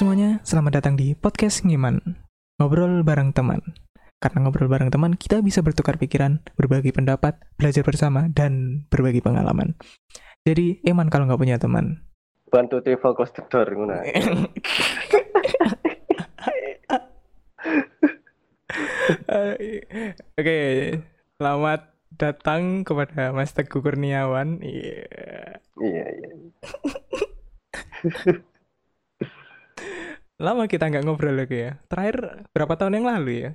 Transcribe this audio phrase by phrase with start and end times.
[0.00, 2.00] semuanya, selamat datang di podcast Ngiman.
[2.56, 3.60] Ngobrol bareng teman.
[4.16, 9.76] Karena ngobrol bareng teman, kita bisa bertukar pikiran, berbagi pendapat, belajar bersama, dan berbagi pengalaman.
[10.48, 12.00] Jadi, eman kalau nggak punya teman.
[12.48, 14.00] bantu travel close the door ngono.
[20.40, 20.60] Oke,
[21.36, 24.64] selamat datang kepada Mas Teguh Kurniawan.
[24.64, 25.60] Iya.
[25.76, 26.32] Iya, iya.
[30.40, 31.76] Lama kita nggak ngobrol lagi ya.
[31.84, 33.52] Terakhir berapa tahun yang lalu ya?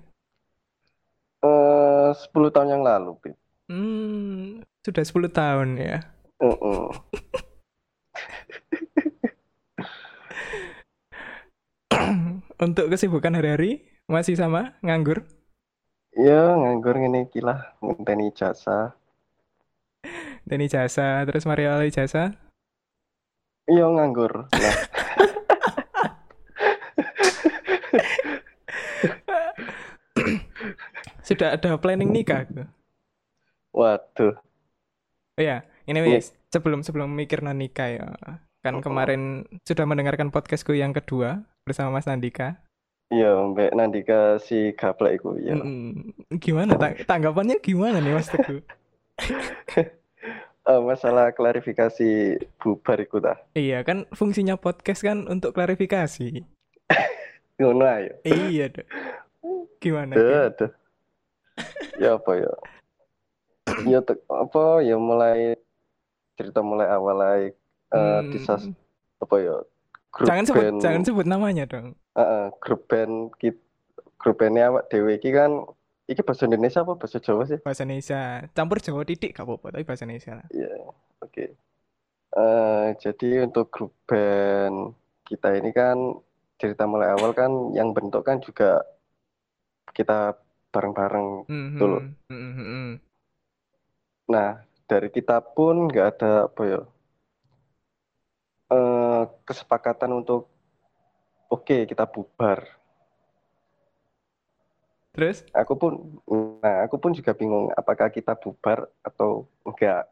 [1.41, 3.34] Eh, 10 tahun yang lalu, Pip.
[3.66, 6.05] Hmm, sudah 10 tahun ya.
[6.38, 6.85] Heeh.
[12.62, 15.26] Untuk kesibukan hari-hari masih sama nganggur?
[16.13, 18.93] Ya, nganggur ngene iki lah, ngenteni jasa.
[20.45, 22.38] Dan ijazah, terus Mario ijazah.
[23.65, 24.54] Iya, nganggur.
[24.54, 24.77] Nah,
[31.26, 32.45] Sudah ada planning nikah?
[33.73, 34.37] Waduh.
[35.35, 36.15] Oh ya, ini Iya.
[36.15, 38.07] wis sebelum sebelum mikir non nikah ya.
[38.62, 38.82] Kan Oh.
[38.82, 42.62] kemarin sudah mendengarkan podcastku yang kedua bersama Mas Nandika.
[43.09, 45.54] Iya, Mbak Nandika si gaplek iku, ya.
[45.54, 46.09] Mm-mm.
[46.37, 48.62] Gimana tang- tanggapannya gimana nih Mas Teguh?
[50.65, 53.37] Eh, masalah klarifikasi bubar iku ta.
[53.54, 56.41] Iya kan fungsinya podcast kan untuk klarifikasi.
[57.62, 58.17] Ngono ayo.
[58.26, 58.87] Iya deh.
[59.77, 60.17] Gimana?
[60.17, 60.65] Aduh, Ki?
[61.95, 62.53] Ya apa ya?
[63.87, 65.56] Ya apa ya mulai
[66.35, 67.51] cerita mulai awal ae eh
[67.95, 68.67] Hmm, disas
[69.23, 69.56] apa ya?
[70.11, 71.95] Grup jangan sebut band jangan sebut namanya dong.
[72.16, 73.59] Heeh, grup band kit
[74.19, 75.63] grup bandnya awak dhewe iki kan
[76.07, 77.59] iki bahasa Indonesia apa bahasa Jawa sih?
[77.63, 80.47] Bahasa Indonesia campur Jawa titik gak apa-apa tapi bahasa Indonesia lah.
[80.53, 80.73] Iya,
[81.23, 81.45] oke.
[82.35, 84.91] Eh, jadi untuk grup band
[85.25, 85.97] kita ini kan
[86.59, 88.83] cerita mulai awal kan yang bentuk kan juga
[89.95, 90.35] kita
[90.75, 91.97] bareng-bareng Hmm, dulu.
[92.03, 92.91] hmm, hmm, hmm, hmm.
[94.28, 94.50] Nah,
[94.84, 96.81] dari kita pun nggak ada apa ya
[98.68, 100.52] eh, kesepakatan untuk
[101.47, 102.66] oke kita bubar.
[105.16, 105.47] Terus?
[105.56, 106.19] Aku pun,
[106.59, 110.12] nah aku pun juga bingung apakah kita bubar atau enggak,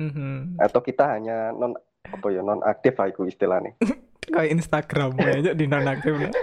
[0.00, 0.40] Hmm, hmm.
[0.58, 3.76] atau kita hanya non apa ya non aktif aku istilahnya.
[4.26, 6.32] Kayak Instagram aja di nonaktif lah.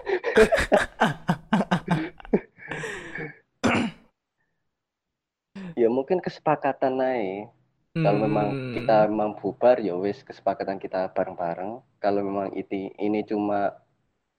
[5.78, 7.50] Ya mungkin kesepakatan naik.
[7.98, 8.48] Kalau memang
[8.78, 9.10] kita Hmm.
[9.10, 11.82] memang bubar ya wis kesepakatan kita bareng-bareng.
[11.98, 13.74] Kalau memang ini ini cuma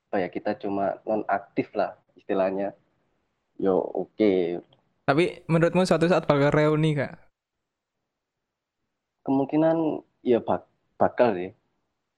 [0.09, 2.71] apa ya kita cuma non aktif lah istilahnya.
[3.59, 4.63] Yo oke.
[5.03, 7.19] Tapi menurutmu suatu saat bakal reuni kak?
[9.27, 11.51] Kemungkinan ya bak- bakal sih.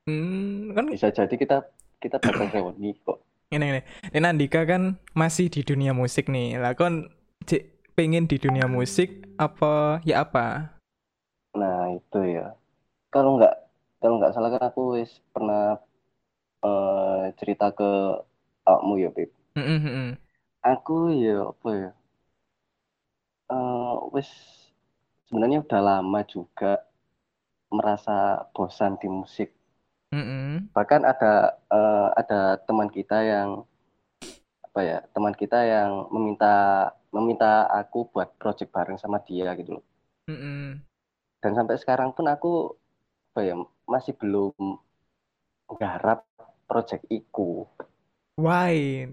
[0.04, 1.64] Hmm, kan Bisa jadi kita
[1.98, 3.18] kita bakal reuni kok.
[3.50, 3.80] ini ini.
[4.14, 6.60] Ini Andika kan masih di dunia musik nih.
[6.60, 7.08] Lah kon
[7.98, 10.76] pengen di dunia musik apa ya apa?
[11.56, 12.52] Nah, itu ya.
[13.08, 13.54] Kalau nggak
[14.04, 15.80] kalau nggak salah kan aku wis pernah
[16.60, 18.20] eh, cerita ke
[18.68, 19.32] awakmu ya, Pip.
[19.56, 20.20] Hmm.
[20.60, 21.90] Aku ya apa ya?
[23.50, 24.28] eh, wis
[25.26, 26.84] sebenarnya udah lama juga
[27.72, 29.50] merasa bosan di musik.
[30.12, 30.68] Hmm.
[30.76, 33.64] Bahkan ada eh, ada teman kita yang
[34.68, 34.98] apa ya?
[35.16, 37.50] Teman kita yang meminta meminta
[37.80, 39.84] aku buat project bareng sama dia gitu loh.
[40.28, 40.82] Hmm, hmm.
[41.42, 42.52] Dan sampai sekarang pun aku
[43.32, 43.54] apa ya?
[43.92, 44.52] Masih belum
[45.72, 46.20] nggarap
[46.68, 47.50] project iku.
[48.36, 49.06] Why?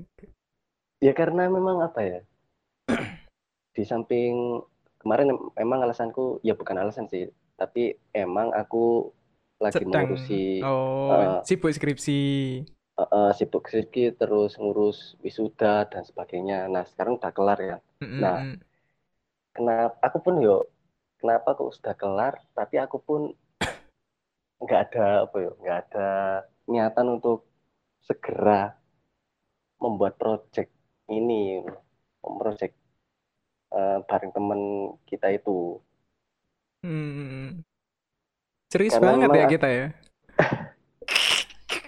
[1.05, 2.19] Ya karena memang apa ya?
[3.75, 4.33] Di samping
[5.01, 7.25] kemarin em- emang alasanku ya bukan alasan sih,
[7.59, 9.11] tapi emang aku
[9.63, 10.33] lagi Sedang mengurusi
[10.63, 12.19] oh eh, sibuk skripsi.
[13.01, 16.57] eh, eh, sibuk skripsi terus ngurus wisuda dan sebagainya.
[16.73, 17.77] Nah, sekarang udah kelar ya.
[17.97, 18.39] Hmm, hmm, Nah,
[19.53, 20.69] kenapa aku pun yo
[21.17, 23.21] kenapa kok sudah kelar, tapi aku pun
[24.63, 26.09] nggak ada apa ya, nggak ada
[26.69, 27.49] niatan untuk
[28.05, 28.77] segera
[29.81, 30.69] membuat project
[31.09, 31.61] ini,
[32.21, 32.75] project
[33.73, 34.61] eh, bareng temen
[35.09, 35.81] kita itu.
[36.85, 37.65] Hmm.
[38.67, 39.87] Serius Karena banget ya kita ya.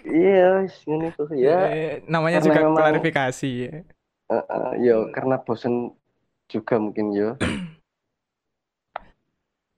[0.10, 1.70] Iya, ngene tuh ya.
[1.70, 3.76] Eh, namanya karena juga memang- klarifikasi ya.
[4.30, 5.94] Eh, eh, yo karena bosen
[6.50, 7.30] juga mungkin yo.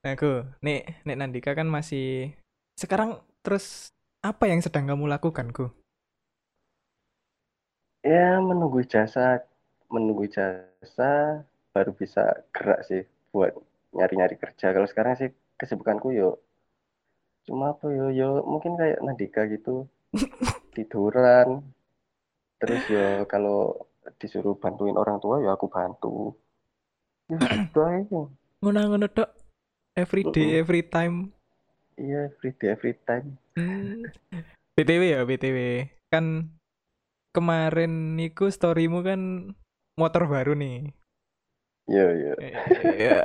[0.01, 2.33] Nah, aku, nih, nih Nandika kan masih
[2.73, 3.93] sekarang terus
[4.25, 5.69] apa yang sedang kamu lakukan, Ku?
[8.01, 9.45] Ya menunggu jasa,
[9.93, 13.53] menunggu jasa baru bisa gerak sih buat
[13.93, 14.73] nyari-nyari kerja.
[14.73, 15.29] Kalau sekarang sih
[15.61, 16.41] kesibukanku yo
[17.45, 19.89] cuma apa yo yo mungkin kayak Nandika gitu
[20.75, 21.65] tiduran
[22.61, 23.89] terus ya kalau
[24.21, 26.37] disuruh bantuin orang tua ya aku bantu
[27.33, 28.21] gitu aja
[28.59, 29.29] Ngono-ngono tok.
[29.91, 31.35] Every day, every time.
[31.95, 34.07] iya every day every time Hmm.
[34.73, 35.57] BTW ya, BTW.
[36.07, 36.55] Kan
[37.31, 39.51] kemarin niku storymu kan
[39.95, 40.95] motor baru nih.
[41.85, 42.33] iya iya
[42.95, 43.19] Iya.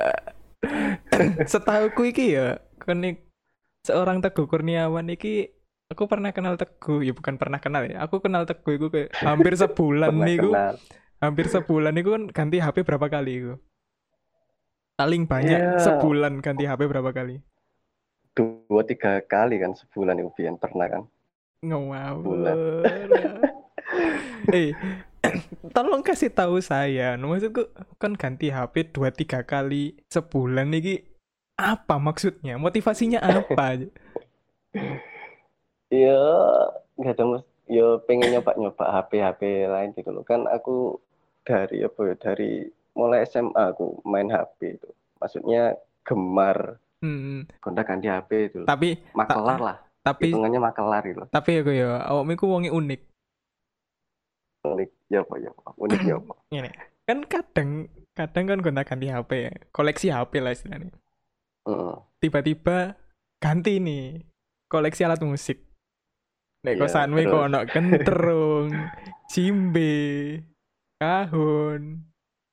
[1.47, 3.23] Setahuku iki ya, kan ik-
[3.83, 5.55] seorang Teguh Kurniawan iki
[5.87, 8.03] aku pernah kenal Teguh, ya bukan pernah kenal ya.
[8.03, 10.51] Aku kenal Teguh iku kayak hampir sebulan niku,
[11.17, 13.53] hampir sebulan niku kan ganti HP berapa kali iku?
[14.97, 15.77] Paling banyak Iya.
[15.77, 17.37] sebulan ganti HP berapa kali?
[18.37, 21.03] dua tiga kali kan sebulan itu Bian pernah kan
[21.65, 22.45] Ngawur.
[24.53, 24.77] eh,
[25.75, 27.17] tolong kasih tahu saya.
[27.17, 27.65] Maksudku
[27.97, 31.01] kan ganti HP dua tiga kali sebulan nih
[31.57, 32.61] apa maksudnya?
[32.61, 33.89] Motivasinya apa?
[35.89, 36.21] Iya,
[37.01, 37.43] nggak ada mas.
[37.67, 40.23] Ya pengen nyoba-nyoba HP-HP lain gitu loh.
[40.23, 41.01] Kan aku
[41.41, 44.89] dari apa ya dari mulai SMA aku main HP itu.
[45.17, 48.61] Maksudnya gemar Hmm, gonta ganti HP itu.
[48.65, 49.77] tapi Makelar lah.
[50.01, 51.21] tapi Hitungannya makelar itu.
[51.29, 53.01] tapi aku ya awakmu iku wonge unik.
[54.65, 55.69] Unik ya apa ya apa.
[55.77, 56.33] Unik ya apa.
[56.57, 56.69] Ini
[57.05, 57.69] kan kadang
[58.11, 59.53] kadang kan gonta ganti HP ya.
[59.69, 60.89] Koleksi HP lah istilahnya.
[61.69, 61.95] Heeh.
[62.17, 62.97] Tiba-tiba
[63.37, 64.25] ganti nih
[64.65, 65.61] koleksi alat musik.
[66.65, 67.45] Nek Iya, kosanmu iku terus.
[67.45, 68.67] ono kentrung,
[69.31, 69.93] cimbe,
[70.97, 72.06] kahun,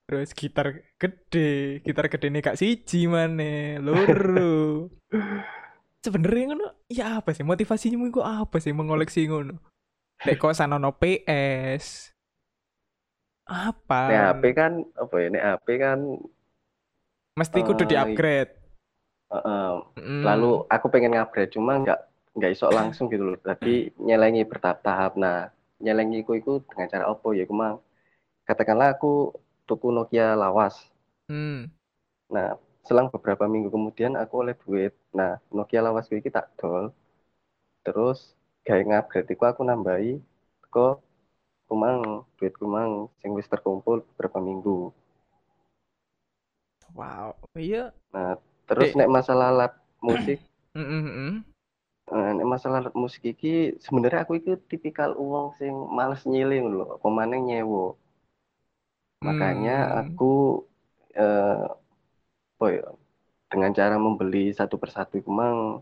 [0.04, 4.88] terus gitar gede, gitar gede nih kak siji mana, loro.
[6.04, 9.56] Sebenarnya ngono, ya apa sih motivasinya iku apa sih mengoleksi ngono?
[10.20, 12.12] Nek kosan ono PS,
[13.48, 14.00] apa?
[14.08, 15.28] Nek HP kan apa ya?
[15.32, 15.98] Nek HP kan
[17.34, 18.52] Mesti kudu eh, di-upgrade.
[19.34, 20.22] heeh, Mm.
[20.22, 21.98] lalu aku pengen ngupgrade cuma nggak
[22.38, 23.38] nggak isok langsung gitu loh.
[23.40, 25.16] Tapi nyelengi bertahap-tahap.
[25.16, 25.50] Nah,
[25.80, 27.42] nyelengi ku iku dengan cara apa ya?
[27.42, 27.80] Aku mang
[28.44, 29.32] katakanlah aku
[29.64, 30.76] tuku Nokia lawas.
[31.28, 31.72] Hmm.
[32.28, 34.92] Nah, selang beberapa minggu kemudian aku oleh duit.
[35.16, 36.92] Nah, Nokia lawas iki tak dol.
[37.84, 38.32] Terus
[38.64, 40.20] gawe ngupgrade iku aku nambahi
[40.72, 41.04] kok
[41.68, 44.92] kumang duit kumang sing wis terkumpul beberapa minggu.
[46.94, 47.34] Wow.
[47.58, 47.90] Iya.
[48.14, 48.38] Nah,
[48.70, 48.98] terus Dek.
[49.02, 50.40] nek masalah alat musik,
[50.74, 51.34] Mm, mm.
[52.10, 56.98] eh, nek masalah alat musik iki sebenarnya aku iki tipikal uang sing males nyiling lho,
[56.98, 57.94] apa maneh nyewa.
[59.24, 59.98] Makanya Hmm.
[60.04, 60.32] aku
[61.14, 61.64] eh
[62.54, 62.86] apa ya,
[63.48, 65.80] dengan cara membeli satu persatu iku mang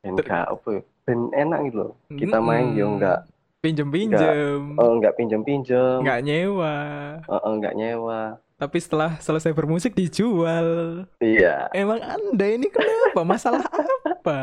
[0.00, 1.92] ben Ter- gak apa ya, ben enak gitu loh.
[2.08, 2.94] Kita main yo Mm-mm.
[2.96, 3.18] enggak
[3.58, 6.74] pinjem-pinjem, oh, enggak pinjam-pinjam, nggak nyewa.
[7.20, 8.20] eh, eh, enggak nyewa.
[8.54, 11.02] Tapi setelah selesai bermusik dijual.
[11.18, 13.22] Iya, Emang Anda ini kenapa?
[13.22, 14.40] Masalah apa?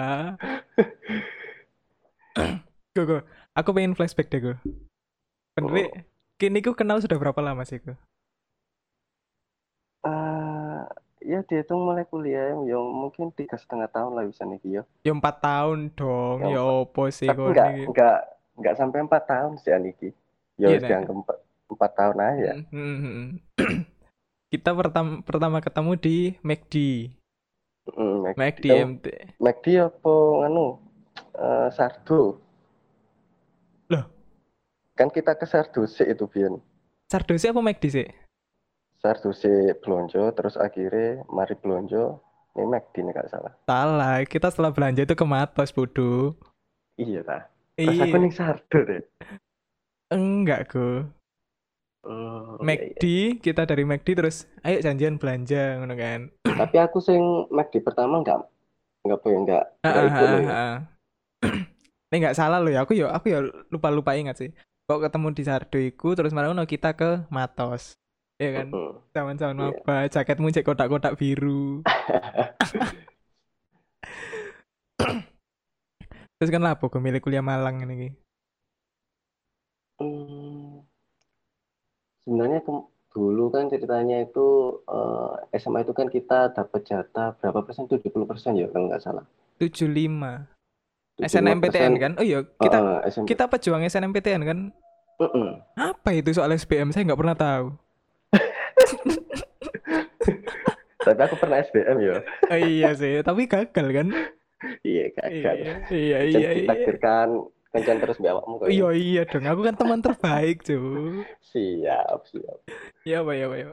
[2.96, 3.18] Go, go.
[3.52, 4.54] Aku pengen flashback deh, go.
[5.56, 6.04] Bener,
[6.36, 7.96] kini ku kenal sudah berapa lama sih, go?
[10.06, 10.80] Eh,
[11.26, 14.84] ya dihitung mulai kuliah ya mungkin tiga setengah tahun lah bisa nih ya.
[15.02, 16.46] Ya empat tahun dong.
[16.46, 17.84] Ya, Ya opo sih kok enggak niki?
[17.90, 18.18] enggak
[18.54, 20.10] enggak sampai empat tahun sih Aniki.
[20.62, 20.90] Ya Iya, wis Nek.
[20.94, 21.38] dianggap empat,
[21.74, 22.52] empat tahun aja.
[22.70, 23.28] Mm, mm, mm.
[24.54, 26.76] Kita pertama pertama ketemu di McD.
[27.98, 29.06] Mm, Mac- McD oh, MT.
[29.42, 30.14] McD apa
[30.46, 30.68] nganu
[31.34, 32.45] eh, Sardo.
[34.96, 36.56] Kan kita ke Sardo sih itu Bian.
[37.12, 38.08] Sardosi apa McD sih?
[39.04, 42.24] Sardo sih belonjo terus akhirnya mari belonjo
[42.56, 43.52] ini McD nih gak salah.
[43.68, 46.40] Salah, kita setelah belanja itu ke Matos, bodoh.
[46.96, 47.52] Iya ta.
[47.76, 49.04] Terus aku Iya, ning Sardo deh.
[50.16, 51.04] enggak, go.
[52.08, 52.96] Oh, iya, iya.
[52.96, 53.04] McD,
[53.44, 56.32] kita dari McD terus, ayo janjian belanja, ngono kan.
[56.48, 57.20] Tapi aku sing
[57.52, 58.48] McD pertama enggak
[59.04, 60.54] enggak ya enggak Ah, enggak ah, ya.
[60.56, 60.76] ah.
[62.10, 64.50] Ini nggak salah loh ya, aku ya aku ya lupa-lupa ingat sih.
[64.86, 67.98] Kok ketemu di Sardo iku, terus malah ngono kita ke Matos.
[68.38, 68.68] Iya kan?
[69.18, 69.70] Zaman-zaman Iya.
[69.82, 71.82] apa, jaketmu cek kotak-kotak biru.
[76.36, 78.12] Terus kan lapo gue milih kuliah Malang ini.
[79.98, 80.84] Hmm,
[82.28, 87.88] sebenarnya ke- dulu kan ceritanya itu eh, SMA itu kan kita dapat jatah berapa persen?
[87.88, 89.24] 70 persen ya kalau nggak salah.
[89.58, 90.55] 75.
[91.16, 92.12] 75 SNMPTN kan?
[92.20, 93.26] Oh iya, kita Heeh, SMP.
[93.32, 94.60] kita pejuang SNMPTN kan?
[95.16, 95.48] Mm-mm.
[95.80, 96.92] Apa itu soal SBM?
[96.92, 97.66] Saya nggak pernah tahu.
[101.06, 102.18] Tapi aku pernah SBM ya.
[102.50, 104.08] Oh, iya sih, tapi gagal kan?
[104.82, 105.56] Iya gagal.
[105.94, 106.74] Iya, iya, Kan iya, iya.
[107.76, 108.68] kencan terus mbak awakmu kok.
[108.74, 109.46] Iya, iya dong.
[109.46, 111.22] Aku kan teman terbaik, cuy.
[111.46, 112.58] Siap, siap.
[113.06, 113.72] Iya, Pak, iya, Pak, iya.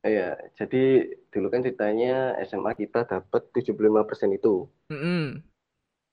[0.00, 4.64] Iya, jadi dulu kan ceritanya SMA kita dapat 75 persen itu.
[4.88, 5.44] Mm-mm.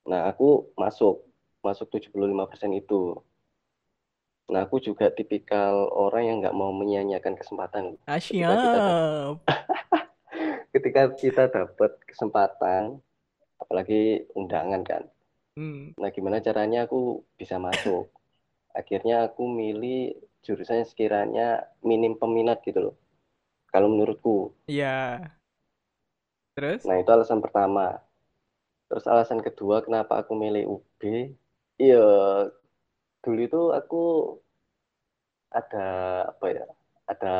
[0.07, 1.27] Nah, aku masuk
[1.59, 3.19] masuk 75 persen itu.
[4.47, 7.99] Nah, aku juga tipikal orang yang nggak mau menyia-nyiakan kesempatan.
[8.07, 8.79] Ah, Ketika kita
[10.71, 13.03] ketika kita dapat kesempatan,
[13.59, 15.03] apalagi undangan kan.
[15.59, 15.91] Hmm.
[15.99, 18.07] Nah, gimana caranya aku bisa masuk?
[18.71, 21.47] Akhirnya aku milih jurusan yang sekiranya
[21.83, 22.95] minim peminat gitu loh.
[23.67, 24.55] Kalau menurutku.
[24.71, 25.35] Iya.
[26.55, 26.87] Terus?
[26.87, 27.99] Nah, itu alasan pertama.
[28.87, 31.01] Terus alasan kedua kenapa aku milih UB?
[31.77, 32.07] Iya,
[33.19, 34.03] dulu itu aku
[35.51, 35.87] ada
[36.31, 36.65] apa ya?
[37.07, 37.35] Ada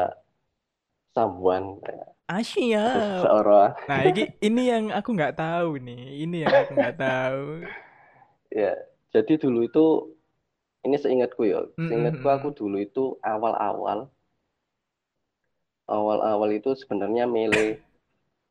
[1.16, 2.96] someone, ya, ada siap.
[3.24, 3.72] seseorang.
[3.89, 6.27] Nah, ini ini yang aku nggak tahu nih.
[6.27, 7.44] Ini yang aku nggak tahu.
[8.48, 8.72] Ya,
[9.12, 9.86] jadi dulu itu
[10.88, 14.08] ini seingatku ya, seingatku aku dulu itu awal-awal,
[15.84, 17.75] awal-awal itu sebenarnya milih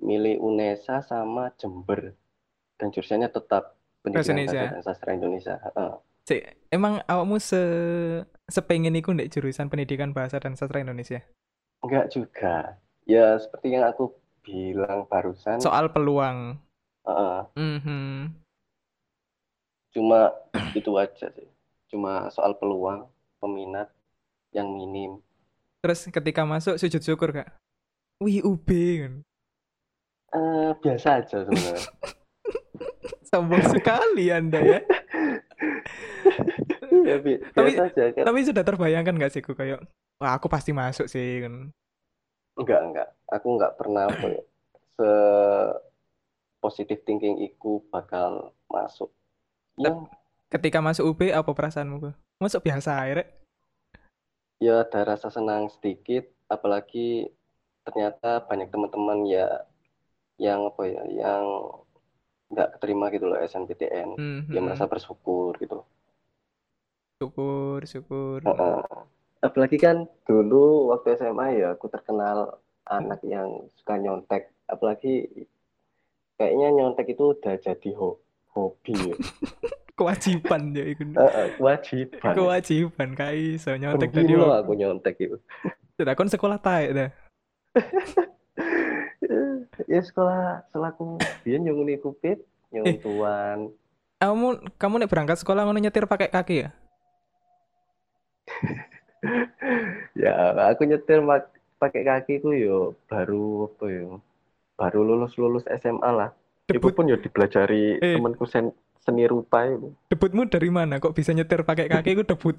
[0.05, 2.13] milih UNESA sama Jember
[2.77, 4.61] dan jurusannya tetap pendidikan Indonesia.
[4.61, 5.55] bahasa dan sastra Indonesia.
[5.61, 5.93] Heeh.
[6.27, 6.43] Cek,
[6.75, 7.61] emang awakmu se
[8.47, 11.23] sepengen iku ndek jurusan pendidikan bahasa dan sastra Indonesia?
[11.83, 12.79] Enggak juga.
[13.07, 14.11] Ya seperti yang aku
[14.43, 16.59] bilang barusan, Soal peluang.
[17.07, 18.35] heeh, Mhm.
[19.95, 20.35] cuma
[20.79, 21.47] itu aja sih.
[21.87, 23.07] Cuma soal peluang,
[23.39, 23.89] peminat
[24.51, 25.23] yang minim.
[25.83, 27.55] Terus ketika masuk sujud syukur gak?
[28.19, 28.67] Wih, UB
[28.99, 29.15] kan.
[30.35, 31.87] Eh, biasa aja sebenarnya.
[33.25, 34.81] Sombong sekali Anda ya.
[37.07, 38.25] Ya, bi- Tapi- aja kan.
[38.25, 39.79] Tapi sudah terbayangkan gak sih ku kayak
[40.19, 41.71] wah aku pasti masuk sih kan.
[42.57, 43.09] Enggak, enggak.
[43.29, 44.43] Aku enggak pernah apa ya,
[44.97, 45.11] se
[46.59, 49.13] positive thinking iku bakal masuk.
[49.77, 49.93] Ya,
[50.49, 52.11] Ketika masuk UB apa perasaanmu ku?
[52.39, 53.29] Masuk biasa rek.
[54.57, 57.29] ya ada rasa senang sedikit, apalagi
[57.85, 59.69] ternyata banyak teman-teman ya
[60.41, 61.45] yang apa ya, yang
[62.47, 64.09] enggak keterima gitu loh SNPTN.
[64.17, 64.53] Mhm.
[64.53, 65.83] Dia merasa bersyukur gitu.
[67.17, 68.45] syukur, syukur.
[68.45, 68.81] Heeh.
[69.41, 74.53] Apalagi kan dulu waktu SMA ya aku terkenal anak yang suka nyontek.
[74.69, 75.25] Apalagi
[76.37, 78.21] kayaknya nyontek itu udah jadi ho-
[78.53, 79.17] hobi ya.
[79.97, 81.09] Kewajiban ya iku.
[81.09, 82.33] Heeh, kewajiban.
[82.37, 84.53] Kewajiban kai iso nyontek tadi wong.
[84.53, 85.37] aku nyontek itu.
[85.97, 87.11] Sudah kon sekolah taek dah.
[89.93, 92.43] Ya sekolah selaku biyen yang kupit,
[92.73, 92.99] yang Eh.
[93.01, 93.71] tuan.
[94.17, 94.47] Kamu
[94.81, 96.71] kamu nek berangkat sekolah ngono nyetir pakai kaki ya?
[100.17, 100.35] Ya
[100.71, 101.21] aku nyetir
[101.77, 104.21] pakai kaki ku yo baru apa yo.
[104.77, 106.31] Baru lulus-lulus SMA lah.
[106.69, 108.17] Itu Debut pun yo dipelajari Eh.
[108.17, 109.95] temanku sen- seni rupa itu.
[110.11, 110.99] debutmu dari mana?
[110.99, 112.19] Kok bisa nyetir pakai kaki?
[112.19, 112.57] Ku debut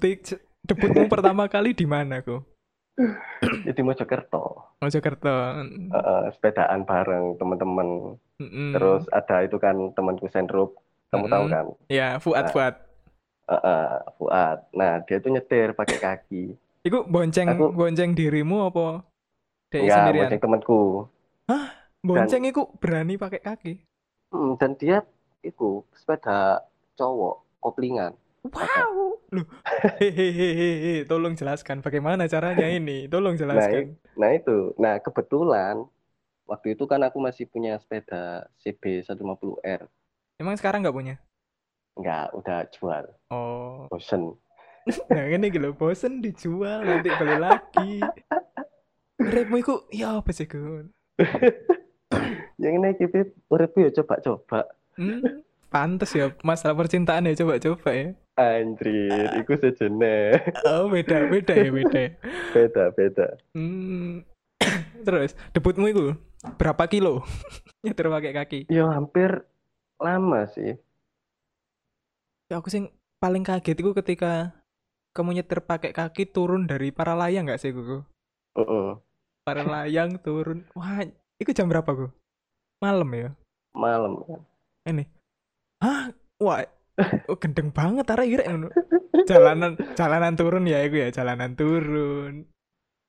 [0.64, 2.40] debutmu pertama kali di mana ku?
[3.66, 4.74] Ya di Mojokerto.
[4.78, 5.34] Mojokerto.
[5.62, 8.18] Heeh, sepedaan bareng teman-teman.
[8.36, 8.74] Mm-mm.
[8.74, 10.78] Terus ada itu kan temanku senrup.
[11.08, 11.54] Kamu tahu Mm-mm.
[11.54, 11.66] kan?
[11.86, 12.52] Ya, Fuad Nah.
[12.52, 12.74] Fuad.
[13.46, 14.58] Heeh, Fuad.
[14.72, 16.44] Nah, dia tuh nyetir pakai kaki.
[16.82, 19.06] Iku bonceng Aku- bonceng dirimu apa?
[19.68, 20.22] Dek Enggak, sendirian.
[20.24, 20.80] bonceng temanku.
[21.98, 23.74] Bonceng iku berani pakai kaki.
[24.28, 25.02] Hmm, dan dia
[25.40, 26.62] itu sepeda
[26.94, 28.12] cowok koplingan.
[28.44, 29.07] Wow.
[29.28, 29.44] Loh.
[30.00, 33.04] Hehehe, tolong jelaskan bagaimana caranya ini.
[33.12, 34.00] Tolong jelaskan.
[34.16, 35.84] Nah itu, nah kebetulan
[36.48, 39.84] waktu itu kan aku masih punya sepeda CB 150R.
[40.40, 41.14] Emang sekarang nggak punya?
[42.00, 43.04] Enggak, udah jual.
[43.28, 43.86] Oh.
[43.92, 44.32] Bosen.
[45.12, 48.00] Nah, ini gitu bosen dijual nanti beli lagi.
[49.20, 50.88] Repmu iku ya apa sih, Gun?
[52.62, 54.64] Yang ini kipit, uripku ya coba-coba.
[54.96, 58.08] Hmm, pantes ya masalah percintaan ya coba-coba ya.
[58.38, 60.62] Anjir, iku sejenis.
[60.62, 61.98] Oh, beda, beda ya, beda.
[61.98, 62.10] ya.
[62.54, 63.26] Beda, beda.
[63.50, 64.22] Hmm.
[65.06, 66.14] Terus debutmu itu
[66.54, 67.26] berapa kilo?
[67.82, 68.60] Nyetir pakai kaki.
[68.70, 69.42] Ya hampir
[69.98, 70.78] lama sih.
[72.46, 74.54] Ya aku sing paling kaget itu ketika
[75.18, 78.06] kamu nyetir pakai kaki turun dari para layang nggak sih, Gugu?
[78.54, 78.88] Heeh.
[79.42, 80.62] Para layang turun.
[80.78, 81.02] Wah,
[81.42, 82.06] itu jam berapa, Gu?
[82.78, 83.28] Malam ya?
[83.74, 84.22] Malam.
[84.86, 85.10] Ini.
[85.82, 86.14] Hah?
[86.38, 86.62] Wah,
[87.30, 88.68] oh, gendeng banget arek irek ngono.
[89.24, 92.46] Jalanan jalanan turun ya itu ya, jalanan turun.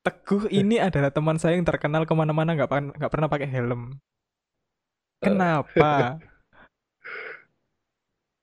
[0.00, 4.00] Teguh ini adalah teman saya yang terkenal ke mana-mana nggak nggak pernah pakai helm.
[5.20, 6.16] Kenapa?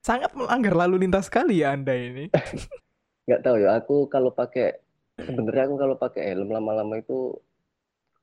[0.07, 2.31] Sangat melanggar lalu lintas sekali ya Anda ini.
[3.27, 4.79] Nggak tahu ya, aku kalau pakai
[5.19, 7.35] sebenarnya aku kalau pakai helm lama-lama itu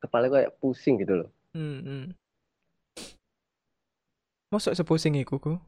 [0.01, 1.29] kepala kayak pusing gitu loh.
[1.53, 2.05] Hmm, hmm.
[4.49, 5.61] Masuk sepusing iku ku?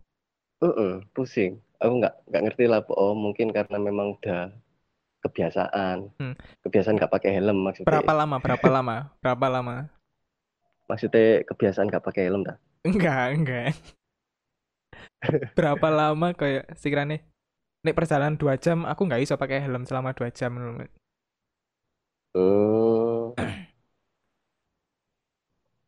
[0.64, 1.60] Heeh, pusing.
[1.76, 4.48] Aku nggak nggak ngerti lah, oh mungkin karena memang udah
[5.26, 6.08] kebiasaan.
[6.16, 6.34] Hmm.
[6.64, 7.88] Kebiasaan nggak pakai helm maksudnya.
[7.88, 8.36] Berapa lama?
[8.40, 8.96] Berapa lama?
[9.20, 9.76] Berapa lama?
[10.88, 12.56] Maksudnya kebiasaan nggak pakai helm dah.
[12.86, 13.68] Enggak, enggak.
[15.58, 17.20] Berapa lama kayak sekiranya
[17.86, 20.86] nek perjalanan dua jam aku nggak iso pakai helm selama dua jam lho.
[22.36, 23.32] Hmm,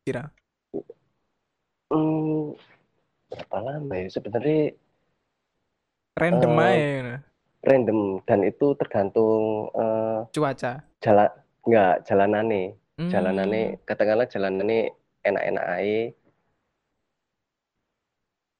[0.07, 0.33] kira
[1.93, 2.38] hmm,
[3.29, 4.07] berapa lama ya?
[4.09, 4.61] Sebenarnya
[6.19, 7.15] random Eh, aja ngono.
[7.59, 10.71] random dan itu tergantung eh, cuaca
[11.03, 11.29] jalan
[11.67, 12.63] nggak jalanane.
[12.99, 13.09] Hmm.
[13.11, 14.91] Jalanane katakanlah jalanane
[15.23, 16.01] enak-enak aja.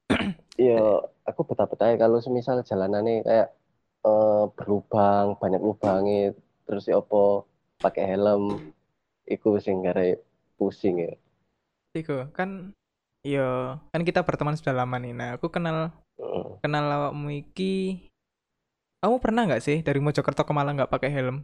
[0.60, 0.80] Iya,
[1.24, 3.48] aku betah-betah ya kalau semisal jalanannya kayak
[4.04, 6.36] eh, berlubang, banyak lubangnya,
[6.68, 7.48] terus ya apa
[7.80, 8.44] pakai helm,
[9.24, 10.04] iku sing gara
[10.60, 11.14] pusing ya.
[11.96, 12.76] Iku kan
[13.28, 16.46] iya kan kita berteman sudah lama nih nah aku kenal Heeh.
[16.64, 18.08] kenal awakmu iki
[19.00, 21.38] kamu pernah nggak sih dari Mojokerto ke Malang nggak pakai helm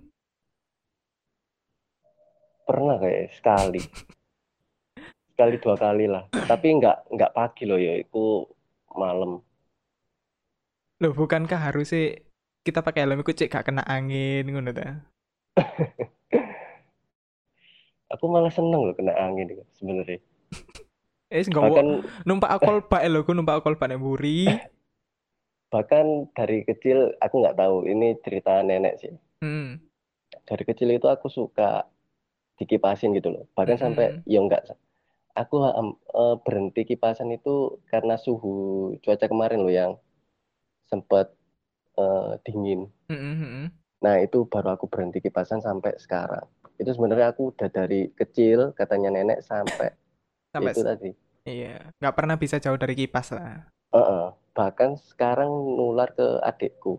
[2.66, 3.78] Pernah kayak sekali,
[5.32, 6.26] sekali dua kali lah.
[6.34, 8.42] Tapi nggak nggak pagi loh ya, itu
[8.98, 9.32] malam.
[11.02, 12.06] loh bukankah harus sih
[12.66, 14.88] kita pakai helm itu cek gak kena angin ngono ta
[18.14, 20.20] Aku malah seneng loh kena angin itu sebenarnya.
[21.34, 21.88] eh nggak Bahkan
[22.28, 24.46] numpak akol bak lho aku numpak akol bak nek mburi
[25.74, 29.12] bahkan dari kecil aku nggak tahu ini cerita nenek sih.
[29.44, 29.82] hmm.
[30.48, 31.84] dari kecil itu aku suka
[32.56, 33.44] dikipasin gitu loh.
[33.58, 34.30] Bahkan sampai Mm-mm.
[34.30, 34.64] ya enggak
[35.36, 39.92] aku eh, berhenti kipasan itu karena suhu cuaca kemarin loh yang
[40.88, 41.28] sempat
[42.00, 42.88] eh, dingin.
[43.12, 43.68] Mm, mm, mm.
[44.06, 46.46] Nah, itu baru aku berhenti kipasan sampai sekarang.
[46.80, 49.92] Itu sebenarnya aku udah dari kecil katanya nenek sampai
[50.56, 51.10] sampai itu tadi.
[51.44, 54.26] iya nggak pernah bisa jauh dari kipas lah Heeh.
[54.52, 56.96] Bahkan sekarang nular ke adikku.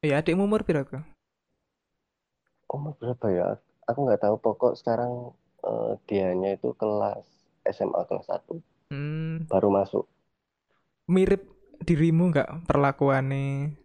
[0.00, 1.04] iya adikmu umur piro kok
[2.66, 3.48] Umur berapa ya?
[3.84, 7.20] Aku nggak tahu pokok sekarang eh, dianya itu kelas
[7.64, 8.48] SMA kelas 1
[8.88, 9.46] hmm.
[9.46, 10.04] baru masuk.
[11.04, 11.44] mirip
[11.80, 13.76] dirimu nggak perlakuannya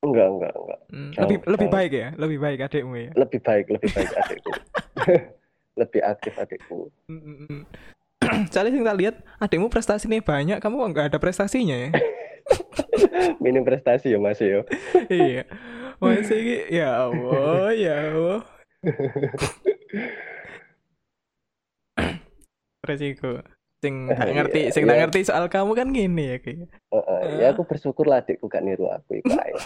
[0.00, 0.80] Enggak, enggak, enggak.
[0.88, 1.74] Hmm, Jauh, lebih lebih jauh.
[1.74, 4.50] baik ya lebih baik adikmu ya Lebih baik, lebih baik adikku.
[5.78, 6.90] Lebih aktif adikku.
[8.50, 11.90] Soalnya yang tak lihat adikmu prestasinya banyak, kamu kok nggak ada prestasinya ya?
[13.42, 14.66] Minim prestasi ya Mas yo.
[15.12, 15.44] iya.
[16.00, 18.40] Masih ya Allah, ya Allah.
[22.88, 23.44] Resiko.
[23.80, 25.00] Sing tak Iya, ngerti, sing tak iya.
[25.08, 26.68] ngerti soal kamu kan gini ya kayak.
[26.92, 29.56] Heeh, ya aku bersyukur lah adikku gak niru aku iku ae.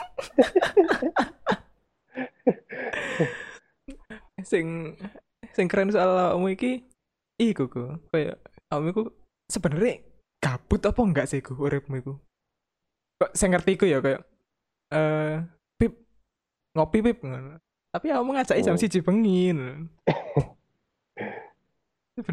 [4.46, 4.94] Sing
[5.54, 6.72] sing keren soal kamu iki
[7.38, 7.96] iku ku.
[8.10, 9.02] Kayak kamu iku
[9.48, 10.02] sebenarnya
[10.42, 12.12] kabut apa enggak sih ku uripmu iku?
[13.22, 14.22] Kok saya ngerti iku ya kayak
[14.92, 15.40] eh
[15.78, 15.92] pip
[16.74, 17.56] ngopi pip ngono.
[17.94, 18.82] Tapi kamu ngajak jam Hmm.
[18.82, 19.54] siji bengi.
[19.54, 19.86] ngono.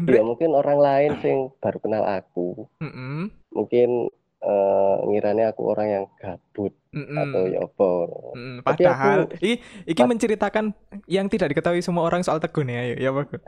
[0.06, 6.04] Ya mungkin orang lain sing baru kenal aku, Mm-mm, mungkin eh, ngiranya aku orang yang
[6.18, 7.90] gabut mm-mm, atau ya apa.
[8.34, 8.56] mm.
[8.66, 9.52] Padahal aku- iki
[9.86, 10.64] iki Pad- menceritakan
[11.06, 13.38] yang tidak diketahui semua orang soal Tegun ya, ya bagus.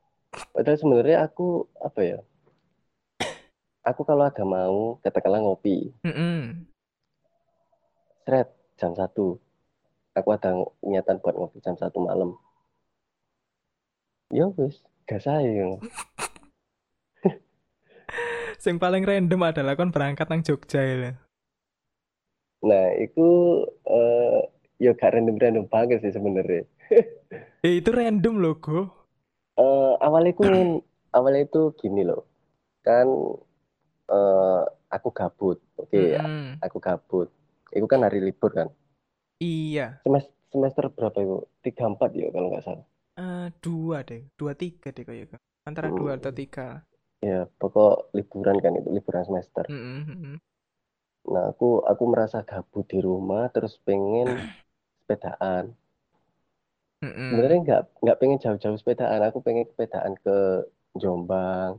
[0.56, 2.18] Padahal sebenarnya aku apa ya?
[3.84, 6.68] Aku kalau ada mau katakanlah ngopi, Mm-mm.
[8.24, 9.40] seret jam satu.
[10.12, 10.52] Aku ada
[10.84, 12.36] niatan buat ngopi jam satu malam.
[14.28, 15.80] Ya wis, gas aja.
[18.68, 21.16] Sing paling random adalah kon berangkat nang Jogja ya.
[22.60, 23.24] Nah, itu
[23.88, 24.40] eh
[24.76, 26.68] ya gak random-random banget sih sebenarnya.
[27.64, 28.92] Eh, itu random loh, Go.
[29.56, 30.44] Eh awalnya itu
[31.16, 32.28] awalnya itu gini loh.
[32.84, 33.08] Kan
[34.12, 35.56] eh aku gabut.
[35.80, 36.60] Oke, Mm-mm.
[36.60, 37.32] aku gabut.
[37.72, 38.68] Itu kan hari libur kan.
[39.40, 39.96] Iya.
[40.04, 41.36] Semester semester berapa itu?
[41.64, 42.84] Tiga empat ya kalau nggak salah.
[43.16, 45.40] Eh, dua deh, dua tiga deh kayaknya.
[45.64, 45.96] Antara Hmm.
[45.96, 46.84] dua atau tiga.
[47.26, 49.66] Ya, pokok liburan kan itu liburan semester.
[49.70, 50.40] Mm-mm, mm-mm.
[51.32, 54.28] Nah, aku aku merasa gabut di rumah terus pengen
[54.98, 55.64] sepedaan.
[57.02, 57.28] Mm-mm.
[57.28, 59.20] Sebenarnya nggak nggak pengen jauh-jauh sepedaan.
[59.28, 60.36] Aku pengen sepedaan ke
[61.00, 61.72] Jombang.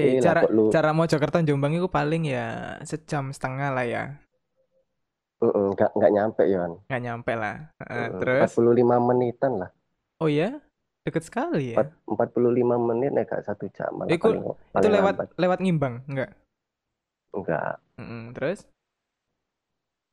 [0.00, 4.02] Lah cara lu cara Mojokerto Jombang itu paling ya sejam setengah lah ya.
[5.40, 6.62] Heeh, nggak nggak nyampe ya.
[6.86, 7.54] Nggak nyampe lah.
[7.94, 9.70] Eh, Heeh, terus 45 menitan lah.
[10.20, 10.60] oh ya
[11.10, 11.76] deket sekali ya.
[11.76, 14.30] Empat- 45 menit nek gak satu jam malah Iku-
[14.70, 15.28] paling itu lewat lambat.
[15.36, 16.30] lewat ngimbang enggak?
[17.30, 17.82] Enggak.
[17.96, 18.64] Mm-mm, terus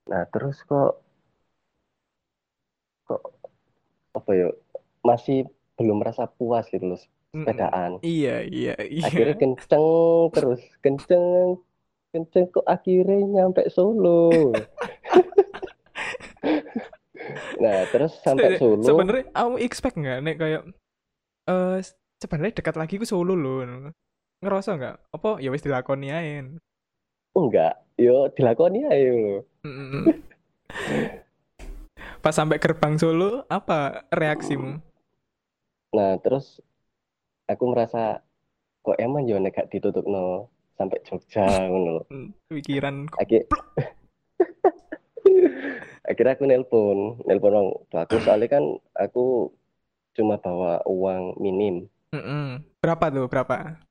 [0.08, 1.04] Nah, terus kok
[3.04, 3.22] kok
[4.12, 4.48] apa ya?
[5.00, 8.00] Masih belum merasa puas gitu loh sepedaan.
[8.02, 9.04] Iya iya iya.
[9.04, 9.86] Akhirnya kenceng
[10.32, 11.60] terus, kenceng
[12.10, 14.32] kenceng kok akhirnya nyampe Solo.
[17.58, 20.62] Nah, terus sampai Solo, Sebenarnya kamu expect nggak nek kayak
[21.48, 21.80] eh
[22.20, 23.64] sebenarnya dekat lagi ku Solo loh.
[24.44, 24.96] Ngerasa nggak?
[25.16, 26.44] Apa ya wis dilakoni ae.
[27.38, 28.86] enggak yo dilakoni
[29.66, 30.06] Mm-mm.
[32.24, 34.82] Pas sampai gerbang Solo, apa reaksimu?
[35.88, 36.60] nah terus
[37.48, 38.20] aku ngerasa
[38.84, 42.04] kok emang yo nek gak ditutup no sampai Jogja ngono lho.
[42.12, 43.48] Hmm, Pikiran Akhir...
[46.08, 48.64] akhirnya aku nelpon nelpon orang aku soalnya kan
[48.96, 49.52] aku
[50.17, 52.63] cuma bawa uang minim Mm-mm.
[52.80, 53.27] Berapa tuh?
[53.27, 53.84] Berapa?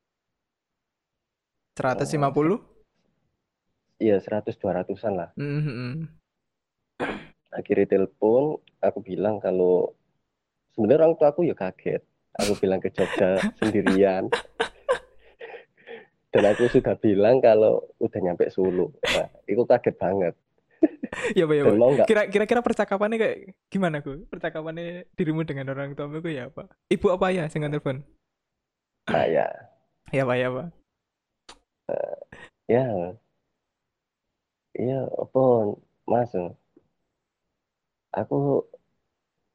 [1.77, 2.77] 150?
[4.01, 6.09] iya 100 200an lah Mm-mm.
[7.53, 9.97] akhirnya telepon aku bilang kalau
[10.77, 12.05] sebenarnya orang tua aku ya kaget
[12.37, 14.29] aku bilang ke Jogja sendirian
[16.29, 20.35] dan aku sudah bilang kalau udah nyampe Solo nah, itu kaget banget
[21.35, 21.75] Ya, Pak, ya, Pak.
[21.77, 23.39] nggak Kira kira-kira percakapannya kayak
[23.69, 24.25] gimana gue?
[24.27, 26.67] Percakapannya dirimu dengan orang tuamu gue ya apa?
[26.89, 28.03] Ibu apa ya sing telepon?
[29.07, 29.47] nah ya
[30.11, 30.67] Ya Pak, ya Pak.
[32.67, 33.15] ya
[34.75, 35.43] iya apa
[36.05, 36.35] mas
[38.11, 38.67] aku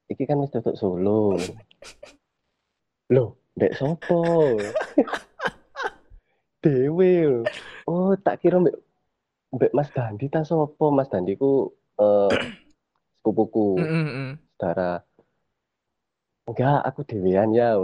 [0.08, 1.36] iki kan wis tutup Solo
[3.12, 4.56] loh ndek sopo
[6.64, 7.40] dewe lho.
[7.84, 8.72] oh tak kira mbek
[9.52, 12.32] mbek Mas Dandi ta sopo Mas Dandi ku eh
[13.22, 13.78] sepupuku.
[14.58, 15.04] Saudara.
[16.48, 17.78] Enggak aku dewean ya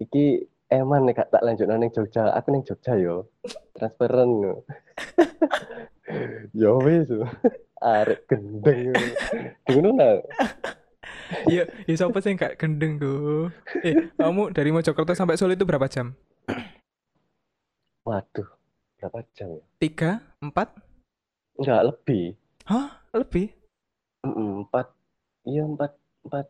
[0.00, 2.32] iki eman nek tak lanjut ning Jogja.
[2.32, 3.28] Aku ning Jogja yo.
[3.76, 4.54] Transferen yo.
[6.56, 7.12] Yo wis
[7.78, 8.90] arek gendeng
[9.70, 10.18] ngono nah
[11.44, 13.52] Iya, ya siapa sih gak gendeng gue?
[13.84, 16.16] Eh, kamu dari Mojokerto sampai Solo itu berapa jam?
[18.08, 18.48] waduh
[18.98, 20.10] berapa jam ya Tiga,
[20.42, 20.68] empat?
[21.58, 22.24] enggak lebih
[22.68, 23.00] Hah?
[23.14, 23.48] Lebih?
[24.26, 24.86] Mm-mm, empat
[25.46, 25.94] iya empat
[26.26, 26.46] empat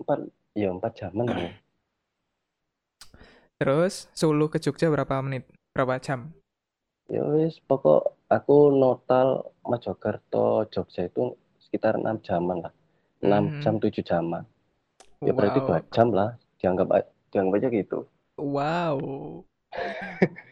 [0.00, 0.18] empat
[0.54, 1.52] ya empat jaman lah
[3.58, 5.48] Terus Solo ke Jogja berapa menit?
[5.72, 6.30] Berapa jam?
[7.04, 12.72] ya wis pokok aku notal Mojokerto Jogja itu sekitar enam jaman lah
[13.20, 13.60] enam Hmm.
[13.60, 14.40] jam tujuh jaman
[15.20, 18.08] ya berarti dua jam lah dianggap dianggap aja gitu
[18.40, 18.96] Wow.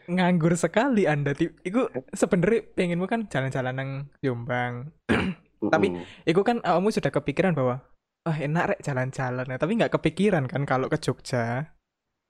[0.09, 1.31] Nganggur sekali Anda.
[1.37, 4.91] Iku sebenarnya pengenmu kan jalan-jalan nang Jombang.
[5.73, 5.95] Tapi-.
[6.27, 7.79] Iku kan kamu sudah kepikiran bahwa
[8.23, 11.71] wah enak rek jalan-jalan ya, tapi nggak kepikiran kan kalau ke Jogja.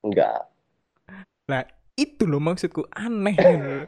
[0.03, 0.49] enggak
[1.93, 3.37] Itu loh maksudku aneh.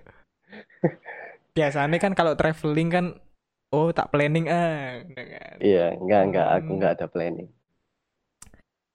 [1.57, 3.05] Biasanya kan kalau traveling kan
[3.73, 5.55] oh tak planning ah, gitu kan.
[5.59, 6.75] iya enggak enggak aku Hmm.
[6.79, 7.49] enggak ada planning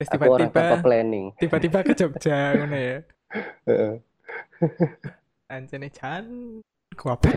[0.01, 2.99] Terus tiba-tiba planning tiba-tiba ke Jogja ngono ya.
[3.66, 3.93] Heeh.
[5.51, 6.25] Anjene Chan
[6.95, 7.27] kuapa.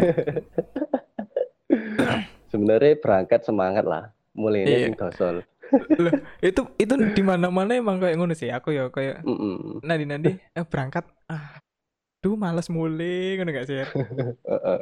[2.54, 4.78] sebenarnya berangkat semangat lah mulai Iya.
[4.90, 5.42] ini dosol
[5.74, 8.54] Loh, itu itu di mana-mana emang kayak ngono sih.
[8.54, 9.82] Aku ya kayak Mm-mm.
[9.82, 11.58] nanti nanti eh, berangkat ah
[12.22, 13.82] duh males mulai ngono gak sih
[14.54, 14.80] Heeh.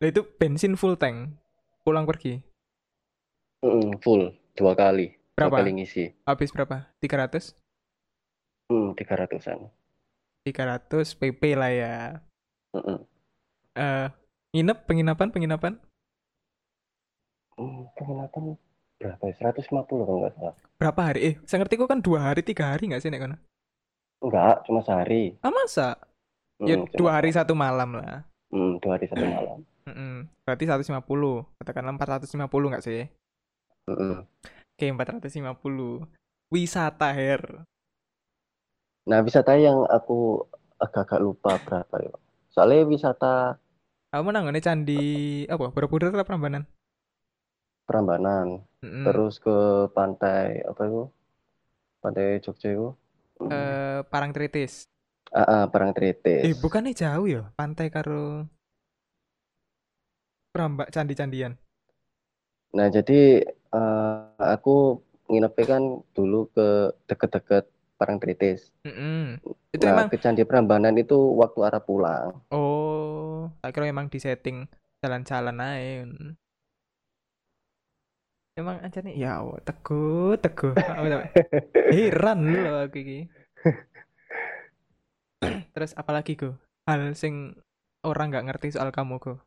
[0.00, 1.32] Lah itu bensin full tank
[1.80, 2.44] pulang pergi
[3.64, 7.56] Mm-mm, full dua kali dua berapa kali ngisi habis berapa 300
[8.72, 9.68] hmm, tiga ratusan
[10.48, 11.94] 300 PP lah ya
[12.72, 12.98] Mm-mm.
[13.76, 14.08] eh
[14.56, 15.72] nginep penginapan penginapan
[17.52, 18.56] Hmm, penginapan
[18.96, 19.34] berapa ya?
[19.52, 20.54] 150 kalau nggak salah.
[20.80, 23.36] berapa hari eh saya ngerti kok kan dua hari tiga hari nggak sih nek kono
[24.22, 25.34] Enggak, cuma sehari.
[25.42, 25.98] ah masa
[26.62, 29.58] ya Hmm, cuma dua hari satu malam lah Hmm, dua hari satu malam.
[29.84, 30.14] Mm-mm.
[30.46, 33.02] berarti 150 katakanlah 450 nggak sih
[33.90, 34.14] Mm-mm.
[34.72, 36.06] oke 450
[36.54, 37.66] wisata her
[39.10, 40.46] Nah, wisata yang aku
[40.78, 42.14] agak-agak lupa berapa ya.
[42.54, 43.34] Soalnya wisata
[44.12, 45.00] kamu nanggone candi
[45.54, 46.62] apa Borobudur atau Prambanan
[47.88, 48.48] Prambanan,
[48.84, 49.06] Mm-mm.
[49.06, 49.56] terus ke
[49.96, 51.02] pantai apa itu?
[52.02, 52.88] Pantai Jogja itu.
[53.50, 54.72] Eh Parangtritis
[55.40, 56.46] Ah, ah, Parangtritis.
[56.46, 57.42] Eh, bukannya jauh ya?
[57.58, 58.46] Pantai karo
[60.52, 61.52] Prambak candi-candian.
[62.76, 63.20] Nah, jadi
[63.76, 64.16] eh,
[64.54, 65.82] aku nginepnya kan
[66.16, 66.66] dulu ke
[67.08, 67.64] deket-deket
[68.02, 68.74] Parangtritis.
[68.82, 69.38] Mm-mm.
[69.70, 72.42] Itu Nah, emang ke Candi Prambanan itu waktu arah pulang.
[72.50, 74.66] oh, tak kira emang di setting
[74.98, 76.02] jalan-jalan aja.
[78.58, 80.74] Emang aja nih, ya Allah, teguh, teguh.
[81.94, 83.30] Heran loh aku.
[85.72, 86.58] Terus apalagi go?
[86.84, 87.56] Hal sing
[88.04, 89.40] orang nggak ngerti soal kamu go.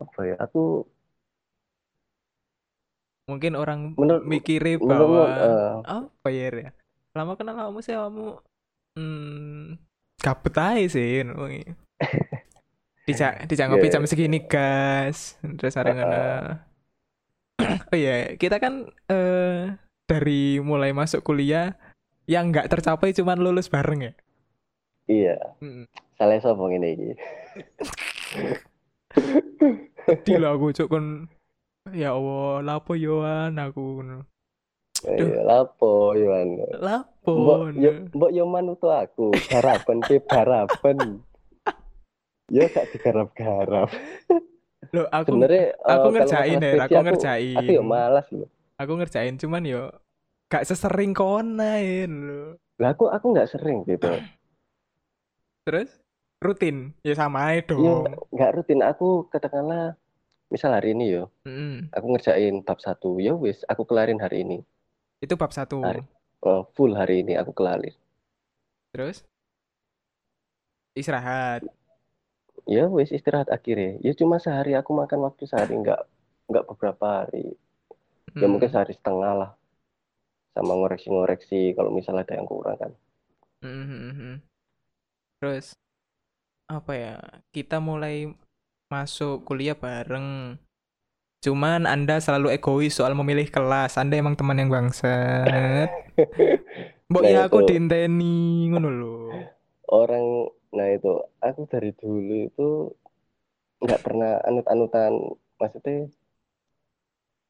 [0.00, 0.36] Apa ya?
[0.40, 0.86] Aku
[3.30, 6.70] Mungkin orang menurut mikirnya bahwa eh, apa ya ya
[7.12, 8.40] lama kenal kamu sih kamu
[8.96, 9.76] hmm
[10.22, 11.22] aja sih
[13.02, 13.94] dijak dijak ngopi Iya.
[13.98, 16.18] jam segini gas terus ada ngono.
[17.92, 19.74] Oh iya kita kan eh
[20.10, 21.78] dari mulai masuk kuliah
[22.26, 24.12] yang nggak tercapai cuman lulus bareng ya?
[25.10, 25.36] Iya.
[25.62, 25.86] Mm.
[26.18, 26.38] salah
[26.70, 27.10] ngene iki
[30.06, 31.26] Sedih lah aku cuk kon
[31.90, 34.22] ya Allah lapo yoan aku ngono.
[35.02, 36.62] Iya, lapo Yohan.
[36.78, 37.34] Lapo.
[37.34, 38.44] Mbok yo mbok yo
[38.86, 41.18] aku, garapan ke garapan.
[42.52, 43.90] Yo gak digarap-garap.
[44.94, 47.58] Loh aku Sebenarnya aku eh, ngerjain ya, aku aku ngerjain.
[47.58, 48.48] aku yo malas loh.
[48.78, 49.82] Aku ngerjain cuman yo
[50.46, 52.48] gak sesering konain loh.
[52.78, 54.06] Lah aku aku nggak sering gitu.
[55.66, 55.90] Terus
[56.38, 58.06] rutin ya sama aja Iya, dong.
[58.30, 58.80] nggak rutin.
[58.86, 59.98] Aku katakanlah
[60.52, 61.88] misal hari ini yo, Mm-mm.
[61.88, 64.58] aku ngerjain bab satu, ya wis, aku kelarin hari ini.
[65.24, 65.80] Itu bab satu.
[65.80, 66.04] Hari.
[66.42, 67.96] Eh, full hari ini aku kelarin.
[68.92, 69.24] Terus
[70.92, 71.64] istirahat.
[72.68, 73.96] Ya wis istirahat akhirnya.
[74.04, 76.04] Ya cuma sehari aku makan waktu sehari nggak
[76.52, 77.56] nggak beberapa hari.
[78.36, 78.52] Ya Hmm.
[78.52, 79.50] mungkin sehari setengah lah.
[80.52, 82.92] Sama ngoreksi-ngoreksi kalau misalnya ada yang kurang kan.
[83.64, 84.44] Mhm.
[85.40, 85.72] Terus
[86.68, 87.16] apa ya?
[87.50, 88.30] Kita mulai
[88.94, 90.28] masuk kuliah bareng.
[91.44, 93.92] Cuman Anda selalu egois soal memilih kelas.
[94.00, 95.88] Anda emang teman yang bangsat.
[97.10, 97.68] Mbok Nah, ya aku itu.
[97.68, 98.34] diinteni
[98.70, 99.16] ngono lho.
[100.00, 100.26] Orang,
[100.76, 101.12] nah itu,
[101.48, 102.68] aku dari dulu itu
[103.84, 105.12] nggak pernah anut-anutan.
[105.60, 105.96] Maksudnya,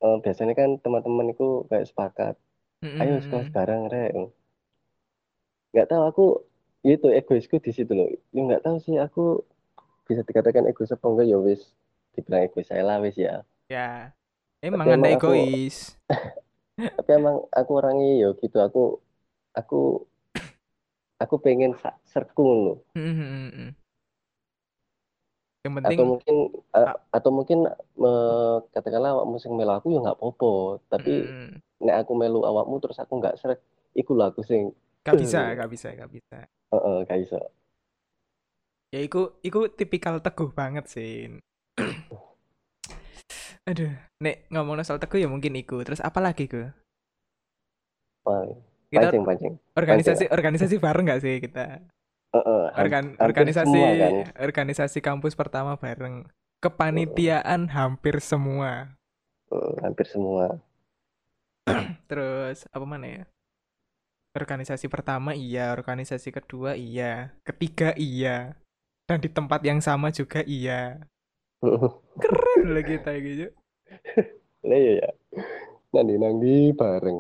[0.05, 2.35] eh, biasanya kan teman-teman itu kayak sepakat.
[3.03, 4.13] Ayo sekolah bareng, Rek.
[5.73, 6.23] Nggak tahu aku,
[6.87, 8.09] ya itu egoisku di situ loh.
[8.35, 9.21] Ya nggak tahu sih aku
[10.03, 11.63] bisa dikatakan egois apa enggak ya wis.
[12.13, 13.43] Dibilang egois saya lah wis ya.
[13.67, 14.13] Ya.
[14.61, 15.77] Emang Tapi Anda emang aku- egois.
[16.99, 18.59] Tapi emang aku orangnya ya gitu.
[18.59, 18.83] Aku,
[19.53, 19.81] aku,
[21.17, 22.79] aku pengen sak serku loh.
[22.93, 23.77] Mhm.
[25.63, 26.37] Yang penting atau mungkin
[26.75, 27.59] a- atau mungkin
[27.95, 30.53] me- katakanlah awakmu sing melu aku ya nggak apa-apa
[30.91, 31.87] tapi Mhm.
[31.87, 33.63] nek aku melu awakmu terus aku nggak srek
[33.95, 34.75] iku lah aku sing
[35.07, 36.39] Gak bisa, gak bisa, gak bisa.
[36.75, 37.39] heeh gak iso
[38.93, 41.41] Ya iku iku tipikal teguh banget sih.
[43.69, 43.89] Aduh,
[44.21, 45.81] nek ngomong soal teguh ya mungkin iku.
[45.81, 46.61] Terus apa lagi ku?
[48.93, 51.81] Kita pancing pancing organisasi organisasi bareng gak sih kita?
[52.33, 56.29] heeh ham- Organ, hampir organisasi semua kan organisasi kampus pertama bareng.
[56.61, 58.93] Kepanitiaan hampir semua.
[59.49, 60.61] Heeh, hampir semua
[62.13, 63.23] Terus apa mana ya?
[64.37, 68.57] Organisasi pertama iya, organisasi kedua iya, ketiga iya.
[69.13, 70.97] Dan di tempat yang sama juga iya.
[72.23, 73.53] Keren lah kita gitu.
[74.63, 75.11] lah iya ya
[75.93, 77.19] nanti nanti bareng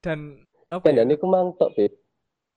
[0.00, 1.02] Dan apa ya?
[1.02, 1.92] dan iku mantok Beb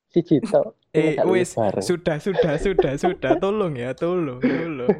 [0.08, 3.34] si Cito Eh, wis, sudah, sudah, sudah, sudah.
[3.41, 4.93] Tolong ya, tolong, tolong.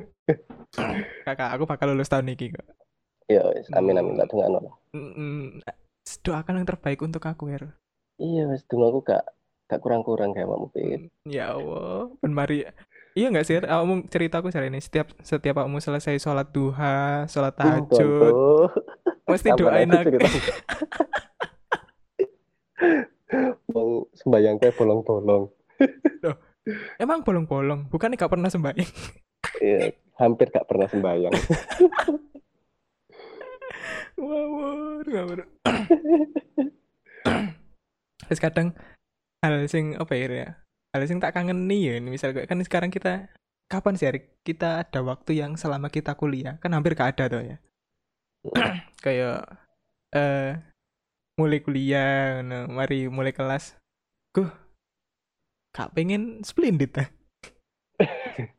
[1.22, 2.66] Kakak, aku bakal lulus tahun ini kok.
[3.30, 3.46] ya
[3.78, 5.62] amin amin tak dongakno lah Mm-mm.
[6.26, 7.78] Doakan yang terbaik untuk aku, Her.
[8.18, 9.22] iya wis dong aku gak
[9.72, 12.68] gak kurang-kurang kayak kamu Beb Ya Allah, ben mari.
[13.14, 13.62] Iya nggak sih?
[13.62, 14.82] Awakmu cerita aku hari ini.
[14.82, 18.34] Setiap setiap kamu selesai sholat duha, sholat tahajud,
[19.30, 20.18] mesti doain aku?
[23.70, 25.44] Wong sembayang kayak bolong-bolong.
[26.98, 28.90] Emang bolong-bolong, bukannya gak pernah sembahyang.
[29.60, 31.34] Iya, hampir gak pernah sembayang.
[34.14, 35.50] Wow, ngawur.
[38.30, 38.78] Terus kadang
[39.44, 40.50] hal sing apa ya?
[40.96, 43.28] Hal sing tak kangen nih ya, misal kan sekarang kita
[43.68, 47.44] kapan sih Her, kita ada waktu yang selama kita kuliah kan hampir gak ada tuh
[47.44, 47.58] ya.
[49.06, 49.44] kayak
[50.16, 50.56] eh
[51.36, 53.76] mulai kuliah, ngono, mari mulai kelas,
[54.38, 54.48] gue
[55.74, 57.10] gak pengen splendid ah.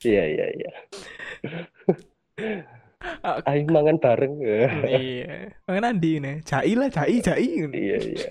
[0.00, 0.70] Iya, iya, iya.
[3.48, 4.34] Ayo mangan bareng.
[4.84, 7.48] iya, mangan andi nih, jai lah, jai, jai.
[7.64, 7.72] ngono.
[7.72, 8.28] Iya, iya.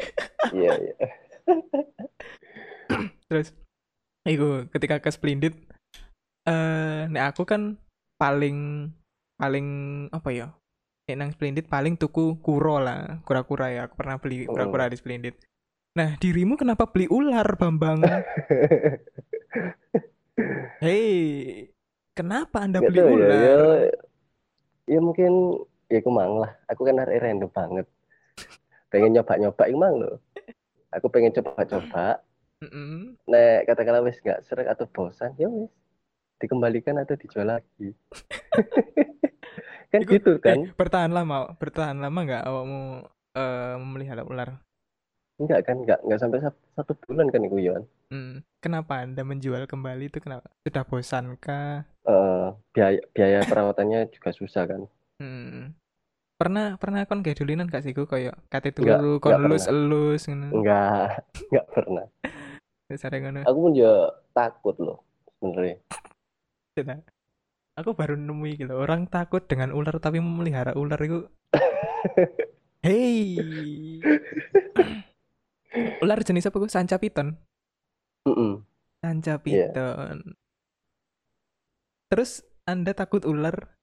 [0.53, 0.95] Iya, iya.
[3.25, 3.49] Terus,
[4.29, 5.57] iku ketika ke Splendid,
[6.45, 7.81] eh, nek aku kan
[8.21, 8.89] paling
[9.41, 9.67] paling
[10.13, 10.47] apa ya?
[11.09, 13.89] Nek nang Splendid paling tuku kuro lah, kura-kura ya.
[13.89, 14.53] Aku pernah beli Oh.
[14.53, 15.33] kura-kura di Splendid.
[15.97, 18.05] Nah, dirimu kenapa beli ular, Bambang?
[20.85, 21.09] Hei,
[22.13, 23.29] kenapa Anda beli tahu ya, ular?
[23.33, 23.57] ya,
[23.89, 23.97] ya
[24.97, 26.51] mungkin ya aku mang lah.
[26.65, 27.85] Aku kan hari random banget.
[28.89, 30.17] Pengen nyoba-nyoba emang loh.
[30.89, 32.25] Aku pengen coba-coba.
[33.29, 35.69] Nek katakanlah wis nggak seret atau bosan, ya wis
[36.41, 37.93] dikembalikan atau dijual lagi.
[39.93, 40.65] kan Iku- gitu kan?
[40.65, 42.81] Eh, bertahan lama, bertahan lama nggak awakmu
[43.37, 44.57] eh, memelihara ular?
[45.39, 45.75] Enggak kan?
[45.79, 47.83] Enggak enggak sampai satu, satu bulan kan Yon.
[48.11, 50.51] Hmm, kenapa Anda menjual kembali itu kenapa?
[50.67, 51.87] Sudah bosan kah?
[52.03, 54.81] Eh, biaya biaya perawatannya juga susah kan?
[55.23, 55.71] Hmm.
[56.39, 60.27] Pernah pernah kon kayak dolinan gak sih gue kayak kate Nggak, turu kon elus elus
[60.27, 60.47] ngono.
[60.59, 62.05] Enggak, enggak pernah.
[63.47, 65.03] Aku pun ya takut loh
[65.39, 65.79] sebenarnya.
[67.79, 71.31] Aku baru nemu lho, orang takut dengan ular tapi memelihara ular itu.
[72.85, 73.39] Hei.
[76.03, 76.69] ular jenis apa gue?
[76.69, 77.37] Sanca piton.
[78.99, 79.41] Sanca Iya.
[79.41, 80.17] piton.
[82.09, 83.77] Terus Anda takut ular?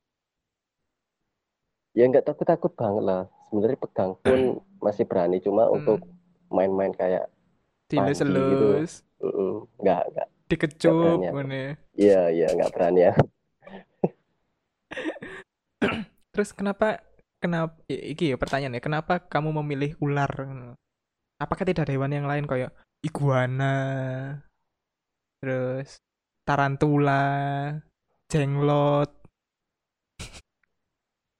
[1.96, 3.22] Ya nggak takut-takut banget lah.
[3.48, 5.74] Sebenarnya pegang pun masih berani, cuma Hmm.
[5.80, 6.00] untuk
[6.50, 7.30] main-main kayak
[7.86, 10.28] Dilus-elus, mm-mm, nggak nggak.
[10.50, 11.30] dikecup ya.
[11.94, 13.14] Iya iya nggak berani ya.
[16.34, 16.98] Terus kenapa
[17.38, 20.30] kenapa iki ya pertanyaannya, kenapa kamu memilih ular?
[21.36, 22.72] Apakah tidak ada hewan yang lain kayak
[23.04, 23.76] iguana,
[25.36, 26.00] terus
[26.48, 27.76] tarantula,
[28.32, 29.12] jenglot?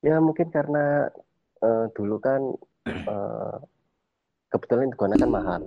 [0.05, 1.09] Ya mungkin karena
[1.65, 2.45] eh, dulu kan
[2.93, 3.57] eh,
[4.53, 5.63] kebetulan iguana kan mahal.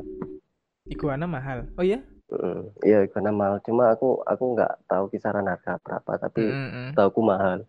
[0.86, 1.66] Iguana mahal.
[1.74, 1.98] Oh iya?
[2.30, 3.58] Mm, Iya iguana mahal.
[3.66, 6.94] Cuma aku aku nggak tahu kisaran harga berapa, tapi Mm-mm.
[6.94, 7.66] tahu mahal.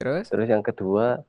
[0.00, 0.32] Terus?
[0.32, 1.20] Terus yang kedua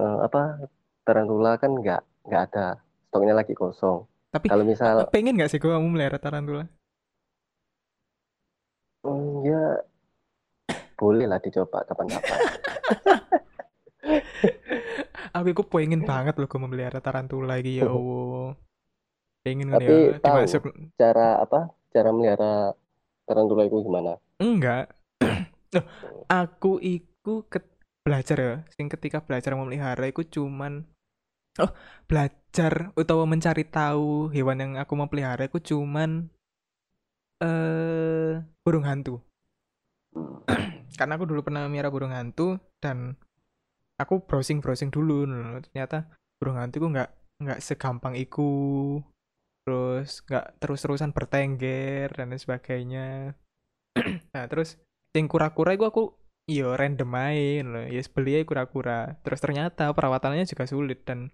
[0.00, 0.72] eh, apa
[1.04, 2.80] tarantula kan nggak nggak ada
[3.14, 4.10] stoknya lagi kosong.
[4.34, 6.66] Tapi Kalau misal pengen nggak sih kamu melihara tarantula?
[9.06, 9.78] mm, ya
[10.98, 12.38] boleh lah dicoba kapan-kapan.
[15.34, 18.58] Aku iku pengen banget loh gue memelihara tarantula iki ya Allah.
[19.46, 20.34] Pengen Tapi ya, tahu.
[20.34, 20.62] dimasuk
[20.98, 21.70] Cara apa?
[21.94, 22.74] Cara melihara
[23.30, 24.18] tarantula itu gimana?
[24.42, 24.90] Enggak.
[25.74, 25.86] Loh,
[26.26, 27.70] aku iku ket-
[28.02, 30.84] belajar ya, sing ketika belajar memelihara iku cuman
[31.62, 31.70] oh,
[32.06, 36.30] belajar utawa mencari tahu hewan yang aku mau pelihara iku cuman
[37.42, 39.20] eh burung hantu.
[40.98, 43.18] Karena aku dulu pernah melihara burung hantu dan
[43.98, 45.60] aku browsing-browsing dulu loh.
[45.70, 47.10] Ternyata burung hantu iku nggak
[47.42, 48.98] nggak segampang iku.
[49.64, 53.08] Terus nggak terus-terusan bertengger dan lain sebagainya.
[54.34, 54.78] nah, terus
[55.14, 56.02] sing kura-kura iku aku
[56.44, 57.86] yo random main loh.
[57.88, 59.18] Ya beli aja kura-kura.
[59.24, 61.32] Terus ternyata perawatannya juga sulit dan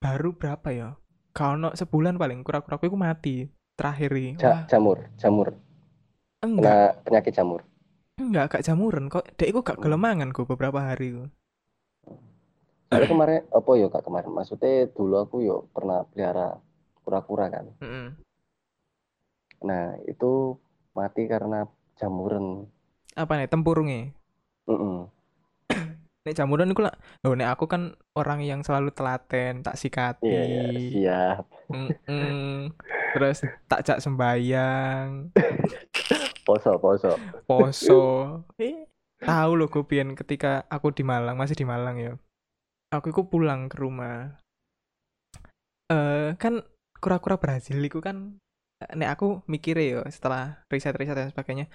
[0.00, 0.88] baru berapa ya?
[1.36, 3.46] Kalau sebulan paling kura-kura aku mati
[3.78, 4.40] terakhir ini.
[4.40, 5.54] Ja- jamur, jamur.
[6.40, 7.60] enggak, Kena penyakit jamur.
[8.16, 9.28] enggak gak jamuran kok.
[9.36, 11.24] Dek iku gak gelemangan kok beberapa hari ku.
[12.90, 14.32] Soalnya kemarin apa ya kak kemarin?
[14.34, 16.58] Maksudnya dulu aku yo pernah pelihara
[17.06, 17.70] kura-kura kan.
[17.78, 18.18] Mm-mm.
[19.62, 20.58] Nah itu
[20.96, 21.68] mati karena
[22.00, 22.66] jamuran.
[23.14, 24.10] Apa nih tempurungnya?
[24.66, 25.06] Mm-mm.
[26.20, 26.92] Nek jamuran iku lah.
[27.24, 30.28] Loh, nek aku kan orang yang selalu telaten, tak sikati.
[30.28, 31.44] Iya iya siap.
[31.72, 32.76] Mm-mm.
[33.16, 35.32] Terus tak jak sembayang,
[36.46, 37.14] Poso poso.
[37.48, 38.02] poso.
[38.60, 38.84] Eh,
[39.22, 42.12] tahu loh gue pian ketika aku di Malang, masih di Malang ya.
[42.92, 44.36] Aku iku pulang ke rumah.
[45.90, 46.62] Eh, kan
[47.00, 48.38] kura-kura Brazil iku kan
[48.96, 51.68] nek aku mikir ya setelah riset-riset dan sebagainya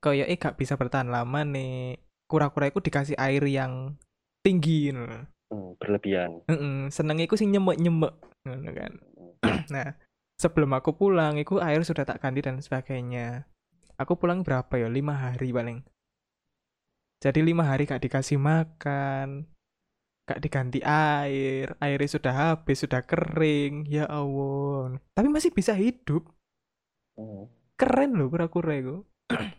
[0.00, 3.94] kayak eh gak bisa bertahan lama nih kura-kura iku dikasih air yang
[4.42, 4.90] tinggi.
[4.94, 6.42] Hmm, berlebihan.
[6.50, 8.14] Heeh, senenge iku sing nyemek-nyemek
[8.46, 8.92] ngono kan.
[9.74, 9.94] Nah,
[10.38, 13.46] sebelum aku pulang, itu air sudah tak ganti dan sebagainya.
[13.98, 14.90] Aku pulang berapa ya?
[14.90, 15.82] Lima hari paling.
[17.22, 19.48] Jadi lima hari gak dikasih makan,
[20.28, 23.88] gak diganti air, airnya sudah habis, sudah kering.
[23.88, 25.00] Ya Allah.
[25.16, 26.28] Tapi masih bisa hidup.
[27.16, 27.48] Hmm.
[27.80, 28.96] Keren loh kura-kura itu.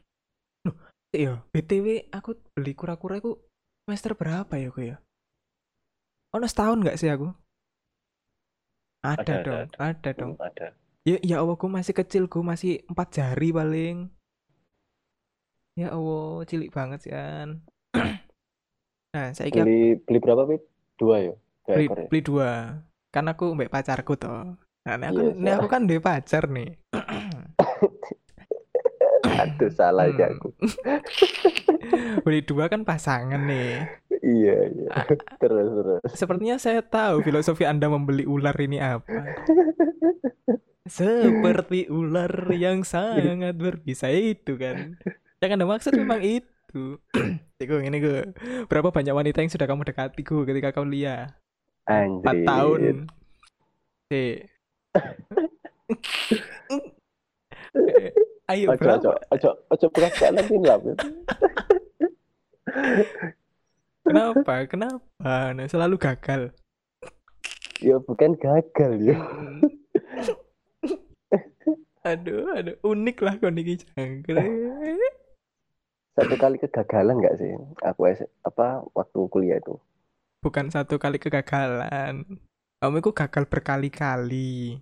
[1.15, 3.39] Iya, BTW aku beli kura-kura itu
[3.87, 4.97] semester berapa ya aku ya?
[6.35, 7.31] Oh, setahun nggak sih aku?
[9.07, 10.33] Ada, Ada, ada, dong, ada, dong.
[10.35, 10.67] Hmm, ada.
[11.07, 14.11] Ya, ya Allah, gue masih kecil, gue masih empat jari paling.
[15.79, 17.63] Ya Allah, cilik banget sih kan.
[19.15, 20.61] nah, saya kira Beli beli berapa Pip?
[20.99, 21.33] Dua ya.
[21.63, 22.07] Dua beli, ekor ya.
[22.11, 22.51] beli dua.
[23.15, 24.59] Kan aku mbak pacarku toh.
[24.83, 26.69] Nah, ini aku, Iya, ini aku kan dia pacar nih.
[29.55, 30.27] Aduh salah Hmm.
[30.27, 30.47] aku.
[32.25, 33.87] beli dua kan pasangan nih.
[34.19, 34.89] Iya iya.
[35.39, 36.01] Terus terus.
[36.11, 39.37] Sepertinya saya tahu filosofi Anda membeli ular ini apa.
[40.83, 44.95] Seperti ular yang sangat berbisa itu kan.
[45.39, 46.99] Yang Anda maksud memang itu.
[47.63, 48.21] Iku ini gue.
[48.67, 51.33] Berapa banyak wanita yang sudah kamu dekati gue ketika kau lihat?
[51.87, 52.45] Empat Anjir.
[52.45, 52.95] tahun.
[54.07, 54.23] Si.
[58.47, 59.11] Ayo Ojo ojo berapa?
[59.35, 60.79] ojo ojo perasaan lagi lah.
[64.07, 64.53] Kenapa?
[64.71, 65.51] Kenapa?
[65.51, 66.55] Nah, selalu gagal.
[67.83, 69.17] Ya bukan gagal ya.
[72.07, 74.47] Aduh, aduh, unik lah niki jangkrik.
[76.15, 77.51] Satu kali kegagalan nggak sih?
[77.83, 78.07] Aku
[78.47, 79.75] apa waktu kuliah itu.
[80.39, 82.23] Bukan satu kali kegagalan.
[82.79, 84.79] Kamu itu gagal berkali-kali.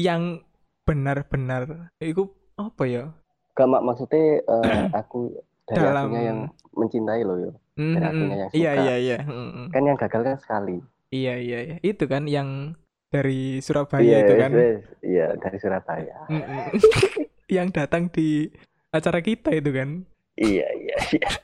[0.00, 0.48] Yang
[0.88, 3.04] benar-benar itu apa ya?
[3.54, 5.32] Gak mak maksudnya eh, aku
[5.64, 6.38] dari Dalam- akunya yang
[6.72, 7.52] mencintai lo yo.
[7.74, 8.04] Dan Mhm.
[8.04, 8.82] akunya yang Iya suka.
[8.82, 9.16] iya iya.
[9.22, 9.64] Mhm.
[9.70, 10.76] Kan yang gagal kan sekali.
[11.08, 11.76] Iya iya iya.
[11.80, 12.74] Itu kan yang
[13.08, 14.50] dari Surabaya Iya, itu kan.
[15.00, 16.16] Iya, dari Surabaya.
[16.28, 16.76] Mm-mm.
[17.56, 18.52] yang datang di
[18.90, 20.04] acara kita itu kan.
[20.34, 21.28] Iya, iya, iya.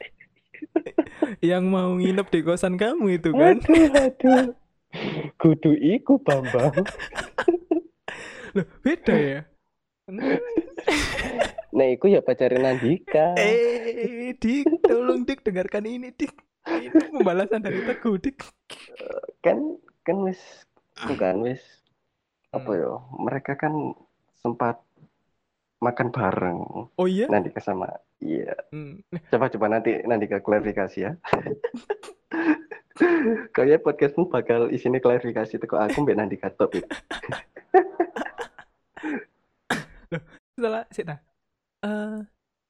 [1.44, 3.56] Yang mau nginep di kosan kamu itu kan.
[3.56, 4.44] Aduh, aduh.
[5.34, 6.84] Kudu iku Bambang.
[8.54, 9.40] Loh, beda ya?
[11.74, 13.34] Nah, iku ya pacarin Nandika.
[13.34, 16.30] Eh, Dik, tolong Dik dengarkan ini, Dik.
[16.64, 18.38] Ini pembalasan dari Teguh, Dik.
[19.40, 20.40] Kan kan wis
[21.08, 21.60] bukan wis
[22.52, 22.78] apa Hmm.
[22.78, 22.92] ya?
[23.18, 23.72] Mereka kan
[24.38, 24.78] sempat
[25.80, 26.60] makan bareng
[26.94, 27.28] Oh iya?
[27.28, 28.52] Nandika sama iya.
[28.70, 29.00] Hmm.
[29.28, 31.12] Coba coba nanti Nandika klarifikasi ya.
[33.50, 36.78] Kayaknya podcastmu bakal isinya klarifikasi teko aku mbak Nandika top
[40.54, 41.18] Setelah, sih, nah.
[41.84, 42.18] Eh,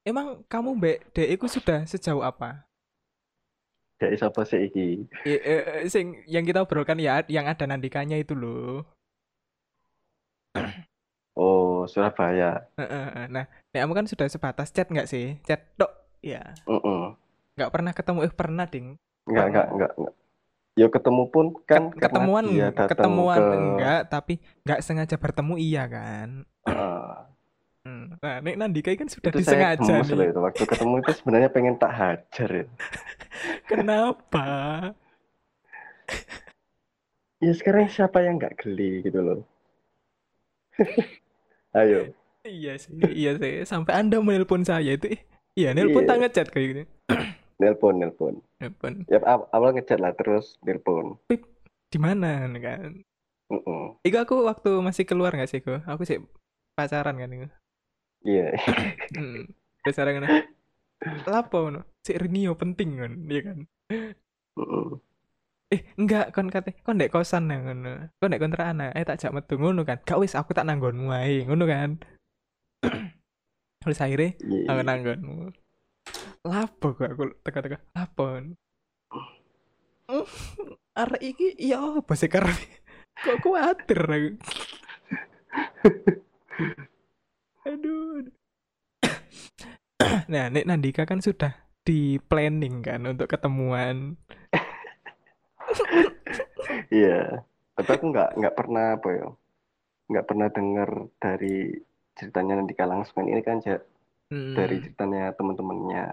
[0.05, 2.67] emang kamu Mbak Dek itu sudah sejauh apa?
[3.95, 5.07] Dari siapa sih iki?
[5.23, 8.83] Eh, eh, eh, sing yang kita obrolkan ya yang ada nandikanya itu loh.
[11.35, 12.63] Oh, Surabaya.
[12.79, 15.35] Nah, nek kamu kan sudah sebatas chat nggak sih?
[15.43, 15.91] Chat tok.
[16.23, 16.55] Ya,
[17.59, 18.23] nggak pernah ketemu.
[18.23, 18.95] Eh, pernah, Ding.
[19.27, 20.13] Enggak, enggak, enggak, enggak.
[20.75, 22.43] Ya ketemu pun kan Ket- ketemuan
[22.87, 24.33] ketemuan ke enggak, tapi
[24.63, 26.47] nggak sengaja bertemu iya kan?
[26.67, 27.34] Heeh.
[27.85, 28.17] Hmm.
[28.17, 30.33] Nah, nek Nandika kan sudah itu saya disengaja loh nih.
[30.33, 32.65] itu waktu ketemu itu sebenarnya pengen tak hajar ya.
[33.69, 34.47] Kenapa?
[37.37, 39.39] Ya sekarang siapa yang nggak geli gitu loh.
[41.77, 42.09] Ayo.
[42.41, 43.61] Iya sih, iya sih.
[43.65, 45.13] Sampai Anda menelpon saya itu,
[45.53, 46.09] iya, nelpon Iya.
[46.09, 46.81] tak ngechat kayak gitu.
[47.61, 48.33] Nelpon, nelpon.
[48.59, 49.07] Nelpon.
[49.07, 51.21] Ya aw- awal ngechat lah terus nelpon.
[51.87, 53.05] Di mana kan?
[53.47, 54.01] Mm-mm.
[54.01, 55.61] Iku aku waktu masih keluar nggak sih?
[55.63, 56.17] Aku sih
[56.73, 57.47] pacaran kan itu.
[58.25, 58.57] Iya.
[59.13, 59.45] Hmm.
[59.85, 60.27] Terus sekarang ngono.
[61.29, 61.81] Lapo ngono?
[62.01, 63.57] Si Rinio penting kan, iya kan?
[65.69, 68.09] Eh, enggak kon kate, kon ndek kosan nang ngono.
[68.17, 70.01] Kon ndek kontrakan eh tak jak metu ngono kan.
[70.01, 72.01] Gak wis aku tak nanggonmu ae, ngono kan.
[73.85, 74.65] Terus akhirnya Iya.
[74.73, 75.35] aku nanggonmu.
[76.45, 77.77] Lapo kok aku teka-teka.
[77.93, 78.25] Lapo?
[81.01, 82.57] Arek iki ya apa sih karep?
[83.21, 84.29] Kok kuatir aku.
[87.65, 88.29] Aduh.
[90.29, 91.53] Nah, Nek Nandika kan sudah
[91.85, 94.17] di planning kan untuk ketemuan.
[96.89, 97.41] Iya.
[97.75, 99.27] Tapi aku nggak nggak pernah apa ya.
[100.09, 101.73] Nggak pernah dengar dari
[102.15, 103.83] ceritanya Nandika langsung ini kan ja-
[104.29, 106.05] dari ceritanya teman-temannya.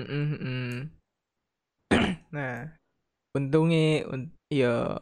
[0.00, 0.88] Mm.
[2.36, 2.68] Nah,
[3.32, 5.00] untungnya un- ya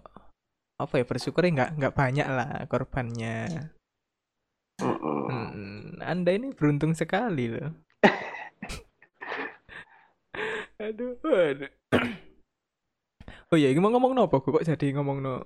[0.77, 3.71] apa ya bersyukurnya nggak nggak banyak lah korbannya.
[4.77, 5.21] Mm-mm.
[5.27, 7.73] Mm, Anda ini beruntung sekali loh.
[10.77, 11.73] aduh, aduh.
[13.47, 14.43] Oh iya, ini mau ngomong no apa?
[14.43, 15.39] Kok jadi ngomong no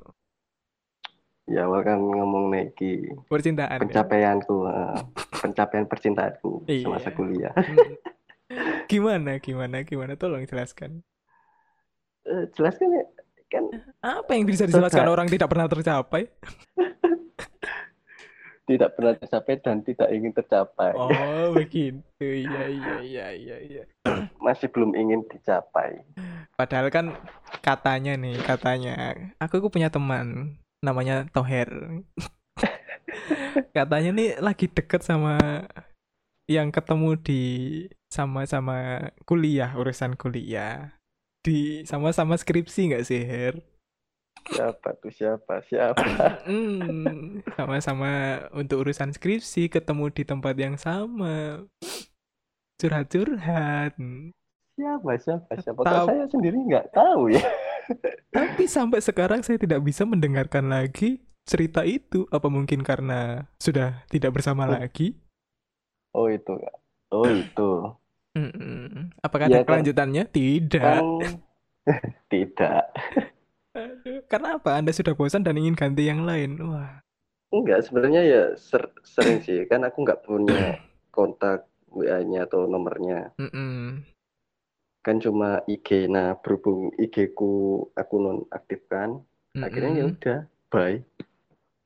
[1.45, 3.83] Ya awal kan ngomong Neki percintaan ya?
[3.85, 5.01] pencapaianku, eh,
[5.37, 6.89] pencapaian percintaanku Iya.
[6.89, 7.53] semasa kuliah.
[7.53, 8.01] Mm.
[8.89, 10.17] Gimana, gimana, gimana?
[10.17, 11.05] Tolong jelaskan.
[12.25, 13.05] Eh, jelas kan ya,
[13.49, 13.65] kan
[14.01, 15.13] Apa yang bisa dijelaskan Sudah.
[15.13, 16.25] orang tidak pernah tercapai?
[18.69, 20.93] tidak pernah tercapai dan tidak ingin tercapai.
[20.95, 22.01] Oh, begitu.
[22.21, 23.83] Iya, iya, iya, iya, iya.
[24.39, 26.05] Masih belum ingin dicapai.
[26.55, 27.17] Padahal kan
[27.65, 31.69] katanya nih, katanya aku aku punya teman namanya Toher.
[33.77, 35.67] katanya nih lagi deket sama
[36.51, 37.43] yang ketemu di
[38.11, 40.99] sama-sama kuliah, urusan kuliah.
[41.41, 43.55] Di sama-sama skripsi nggak sih, Her?
[44.51, 45.63] Siapa tuh siapa?
[45.65, 46.03] Siapa?
[46.51, 48.11] Hmm, sama-sama
[48.51, 51.63] untuk urusan skripsi ketemu di tempat yang sama.
[52.77, 53.95] Curhat-curhat.
[54.75, 55.11] Siapa?
[55.21, 55.51] Siapa?
[55.61, 55.81] Siapa?
[55.81, 57.45] Kok saya sendiri nggak tahu ya?
[58.37, 62.25] Tapi sampai sekarang saya tidak bisa mendengarkan lagi cerita itu.
[62.31, 64.73] Apa mungkin karena sudah tidak bersama Oh.
[64.73, 65.15] lagi?
[66.17, 66.57] Oh itu.
[67.13, 67.71] Oh itu.
[68.35, 69.11] Mm-mm.
[69.21, 69.69] Apakah ada Iya, kan.
[69.83, 70.25] kelanjutannya?
[70.27, 70.81] Tidak.
[70.81, 71.33] Kan
[72.33, 72.85] tidak.
[73.81, 74.77] Aduh, Karena apa?
[74.77, 76.61] Anda sudah bosan dan ingin ganti yang lain.
[76.61, 77.01] Wah.
[77.51, 79.67] Enggak, sebenarnya ya ser- sering sih.
[79.67, 80.79] Kan aku nggak punya
[81.11, 83.35] kontak WA-nya atau nomornya.
[83.41, 84.07] Mm-mm.
[85.03, 86.07] Kan cuma IG.
[86.07, 89.25] Nah, berhubung IG ku aku nonaktifkan,
[89.59, 90.39] akhirnya ya udah,
[90.71, 91.01] bye.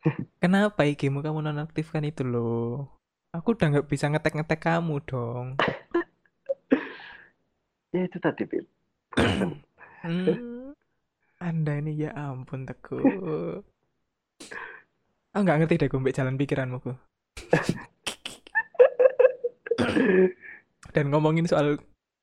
[0.45, 2.91] Kenapa IG-mu kamu nonaktifkan itu loh?
[3.33, 5.57] Aku udah nggak bisa ngetek-ngetek kamu dong.
[7.95, 8.43] Ya itu tadi.
[9.15, 9.51] Bosen.
[10.05, 10.54] Hmm,
[11.45, 13.61] Anda ini ya ampun Teguh.
[15.37, 16.81] Ah nggak ngerti deh gue jalan pikiranmu.
[20.97, 21.77] Dan ngomongin soal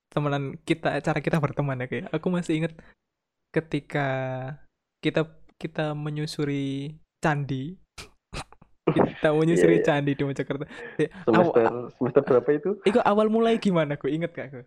[0.10, 2.10] temenan kita, cara kita berteman ya kayak.
[2.10, 2.74] Aku masih inget
[3.54, 4.08] ketika
[5.06, 5.30] kita
[5.62, 7.78] kita menyusuri candi.
[8.90, 9.86] kita menyusuri Iya, iya.
[9.86, 10.66] candi di Mojokerto.
[10.98, 11.66] Semester
[11.96, 13.94] semester berapa itu Iku awal mulai gimana?
[13.96, 14.62] Aku inget gak aku?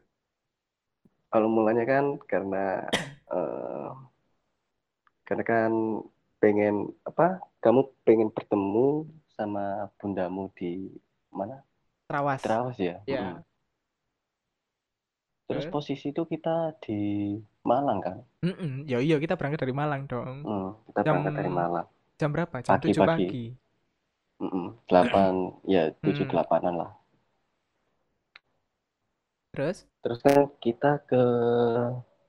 [1.35, 2.87] kalau mulanya kan karena
[3.35, 3.91] eh,
[5.25, 5.73] karena kan
[6.37, 7.27] pengen apa
[7.59, 9.65] kamu pengen bertemu sama
[9.97, 10.93] bundamu di
[11.29, 11.65] mana
[12.05, 12.39] Trawas.
[12.39, 13.35] Trawas ya Ya.
[13.35, 13.43] Mm.
[15.45, 15.73] terus Terus?
[15.73, 17.01] posisi itu kita di
[17.63, 18.85] Malang kan Mm-mm.
[18.85, 20.41] Ya iya kita berangkat dari Malang dong.
[20.41, 22.57] Mm, kita Jam- berangkat dari Malang Jam berapa?
[22.61, 23.09] Jam Pagi, 7 pagi.
[23.25, 23.47] pagi.
[24.37, 25.33] Mm-mm, delapan
[25.65, 26.31] ya tujuh Mm.
[26.31, 26.91] delapanan lah
[29.51, 29.87] Terus?
[30.03, 31.23] terus kan kita ke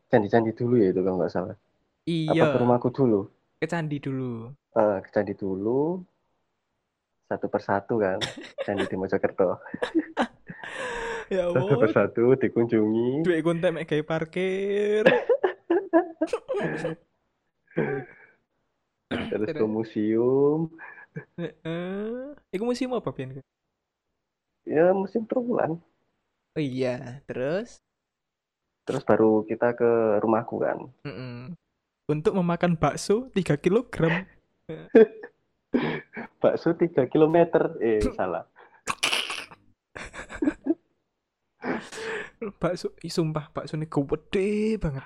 [0.08, 1.58] candi-candi dulu ya itu kalau nggak salah
[2.06, 3.26] apa Iya, ke rumahku dulu
[3.58, 4.54] ke candi dulu.
[4.78, 6.06] Eh, ke candi dulu
[7.26, 8.22] satu persatu kan
[8.66, 9.58] candi di Mojokerto
[11.34, 15.02] Ya satu Allah, persatu dikunjungi duit konten mek gawe parkir.
[19.34, 20.70] terus ke museum
[21.40, 22.36] Heeh.
[22.52, 23.40] Iku musim apa, Pian?
[24.66, 25.78] ya museum terbulan
[26.56, 27.82] Oh iya, terus?
[28.86, 29.92] terus baru kita ke
[30.22, 31.58] rumahku kan Mm-mm.
[32.06, 34.30] Untuk memakan bakso 3 kilogram.
[36.42, 37.38] bakso 3 km
[37.82, 38.46] eh salah
[42.62, 45.04] bakso, ih, sumpah bakso ini gede banget.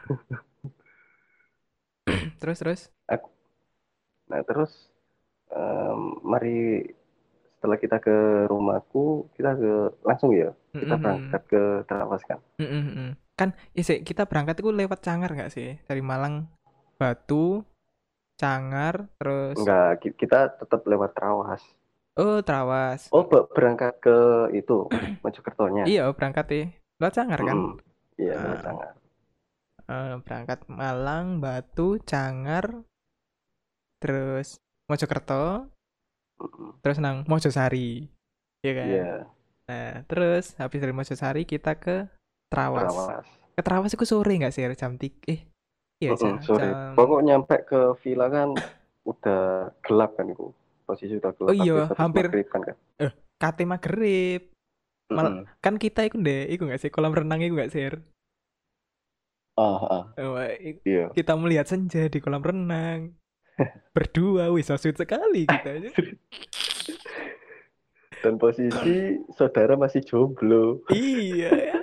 [2.40, 2.82] terus terus?
[4.30, 4.94] nah terus
[5.50, 6.86] em, mari
[7.58, 11.02] setelah kita ke rumahku kita ke langsung ya kita Mm-mm.
[11.02, 13.18] berangkat ke Trawas kan Mm-mm.
[13.40, 15.80] Kan, ya sih, kita berangkat itu lewat Cangar nggak sih?
[15.88, 16.52] Dari Malang,
[17.00, 17.64] Batu,
[18.36, 21.64] Cangar, terus enggak ki- kita tetap lewat Trawas
[22.20, 23.08] oh Trawas.
[23.10, 24.18] oh be- berangkat ke
[24.52, 24.92] itu
[25.24, 26.64] Mojokertonya Iya, berangkat ya.
[27.00, 27.56] Lewat Cangar kan?
[27.56, 27.74] Mm,
[28.20, 28.64] iya lewat Ah.
[28.68, 28.94] Cangar
[29.90, 32.86] Eh, berangkat Malang, Batu, Cangar,
[33.98, 35.66] terus Mojokerto,
[36.38, 38.06] Mm, terus nang Mojosari.
[38.62, 38.88] Iya kan?
[38.88, 39.10] iya
[39.66, 42.06] Nah, terus habis dari Mojosari kita ke
[42.50, 42.90] Trawas.
[42.90, 44.64] Trawas Ke Trawas itu sore nggak sih?
[44.74, 45.20] Jam 3.
[45.26, 45.42] Eh,
[46.00, 48.50] iya Mm-mm, jam, sore jam- pokok nyampe ke villa kan
[49.04, 49.44] udah
[49.84, 50.48] gelap kan itu
[50.84, 52.78] posisi udah gelap Oh iya, habis hampir- maghrib kan kan
[53.40, 54.42] KT Maghrib.
[55.10, 55.44] Mal- Mm-mm.
[55.60, 56.92] Kan kita itu deh, itu nggak sih?
[56.92, 57.88] Kolam renang itu nggak sih?
[59.56, 63.16] ah ah Oh, i- iya kita melihat senja di kolam renang.
[63.96, 65.92] Berdua, wih, so sweet sekali kita.
[68.20, 71.79] dan posisi saudara masih jomblo iya.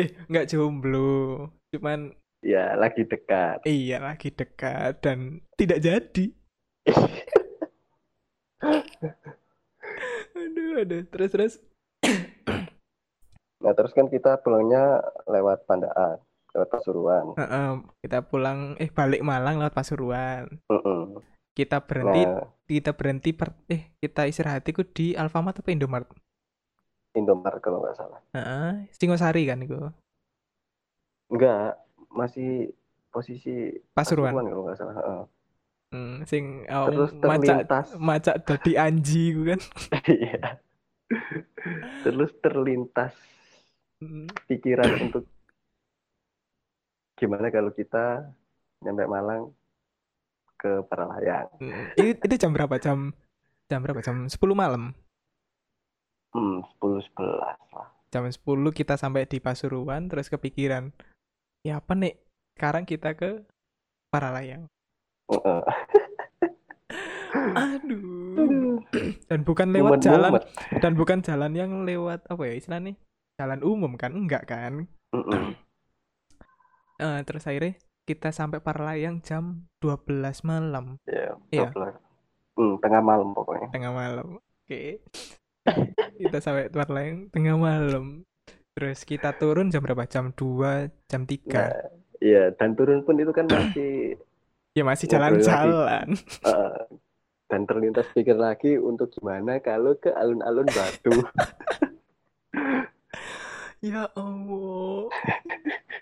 [0.00, 1.50] Eh, nggak jomblo.
[1.74, 6.26] Cuman ya lagi dekat iya lagi dekat dan tidak jadi.
[10.40, 11.02] Aduh, aduh.
[11.12, 11.54] Terus, terus.
[13.60, 16.16] nah terus kan kita pulangnya lewat Pandaan
[16.56, 17.70] lewat Pasuruan Heeh,
[18.02, 20.48] kita pulang, eh balik Malang lewat Pasuruan.
[20.66, 21.22] Mm-mm.
[21.54, 26.06] Kita berhenti, nah kita berhenti per, eh kita istirahat itu di Alfamart apa Indomart?
[27.12, 29.76] Indomaret kalau nggak salah Heeh, Singosari kan itu.
[31.30, 31.78] enggak
[32.10, 32.70] masih
[33.10, 34.34] posisi Pasuruan.
[34.34, 35.22] kalau nggak salah Heeh.
[35.90, 39.60] Hmm, sing oh, terus macak terlintas macak dadi anji ku kan.
[40.06, 40.62] iya
[42.04, 43.14] terus terlintas
[44.00, 45.28] Hmm, pikiran untuk
[47.20, 48.32] gimana kalau kita
[48.80, 49.52] nyampe Malang
[50.56, 52.00] ke Paralayang hmm.
[52.00, 52.80] Itu, itu jam berapa?
[52.80, 53.12] Jam
[53.68, 54.00] jam berapa?
[54.00, 54.96] Jam 10 malam.
[56.32, 58.34] Hmm 10 11 lah Jam 10
[58.74, 60.90] kita sampai di Pasuruan terus kepikiran,
[61.62, 62.18] ya apa nih?
[62.58, 63.46] Sekarang kita ke
[64.10, 64.66] Paralayang.
[65.30, 65.62] Heeh.
[67.70, 68.82] Aduh.
[69.30, 70.82] Dan bukan lewat jalan Mumet-mumet.
[70.82, 72.98] dan bukan jalan yang lewat apa ya istilahnya?
[73.38, 74.10] Jalan umum kan?
[74.10, 74.90] Enggak kan?
[75.14, 75.54] Mm-mm.
[77.00, 81.72] Eh, terus akhirnya kita sampai Paralayang jam 12 malam, ya Iya.
[81.72, 81.96] 12.
[82.60, 84.36] Hmm, tengah malam pokoknya tengah malam.
[84.36, 85.00] Oke.
[86.20, 88.24] Kita sampai Paralayang tengah malam.
[88.76, 90.06] Terus kita turun jam berapa?
[90.08, 91.52] Jam 2, jam 3.
[91.52, 91.72] nah
[92.20, 94.16] iya dan turun pun itu kan masih
[94.76, 96.16] ya masih jalan-jalan.
[97.50, 101.10] dan terlintas pikir lagi untuk gimana kalau ke alun-alun Batu
[103.80, 105.08] Ya Allah.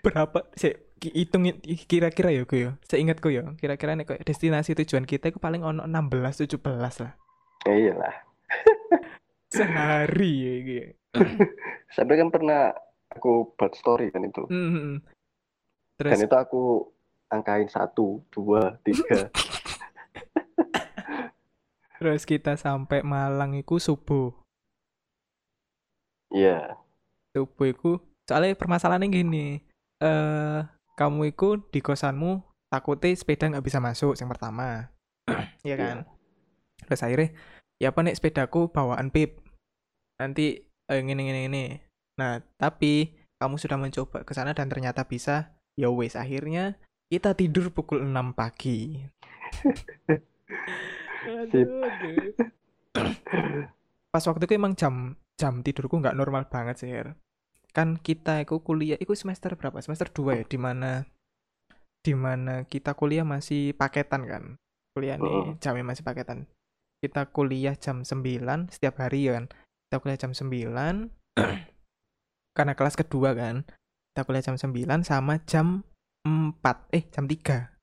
[0.03, 2.71] Berapa sih hitungin kira-kira ya gue ya.
[2.83, 7.15] Seingatku ya, kira-kira nih destinasi tujuan kita itu paling ono 16 17 lah.
[7.67, 8.15] ya iyalah
[9.49, 10.93] Sehari ya gitu.
[11.97, 12.69] sampai kan pernah
[13.09, 15.01] aku buat story kan itu Hmm.
[15.97, 16.63] dan Terus itu aku
[17.33, 19.27] angkain satu dua tiga
[21.99, 24.31] Terus kita sampai Malang iku subuh.
[26.31, 26.79] Iya.
[27.35, 29.59] Subuh iku soalnya permasalahannya gini.
[29.99, 30.59] Eh
[30.95, 32.39] kamu iku di kosanmu
[32.71, 34.87] takutnya sepeda nggak bisa masuk yang pertama.
[35.67, 35.97] Iya kan?
[36.87, 37.35] Terus akhirnya
[37.79, 39.39] ya apa nih sepedaku bawaan pip.
[40.19, 41.65] Nanti eh, ngene ngene ngene.
[42.19, 45.55] Nah, tapi kamu sudah mencoba ke sana dan ternyata bisa.
[45.79, 46.75] Ya wes akhirnya
[47.07, 48.99] kita tidur pukul 6 pagi.
[51.29, 52.31] Aduh, aduh.
[54.13, 57.15] Pas waktu itu emang jam jam tidurku nggak normal banget sih, Her.
[57.71, 59.77] Kan kita itu kuliah, itu semester berapa?
[59.83, 61.05] Semester 2 ya, di mana
[62.01, 64.43] di mana kita kuliah masih paketan kan.
[64.95, 65.53] Kuliah nih Oh.
[65.61, 66.49] jamnya masih paketan.
[66.99, 69.47] Kita kuliah jam 9 setiap hari ya kan.
[69.87, 70.51] Kita kuliah jam 9
[72.57, 73.63] karena kelas kedua kan.
[74.11, 75.87] Kita kuliah jam 9 sama jam
[76.27, 76.91] 4.
[76.91, 77.79] Eh, jam 3.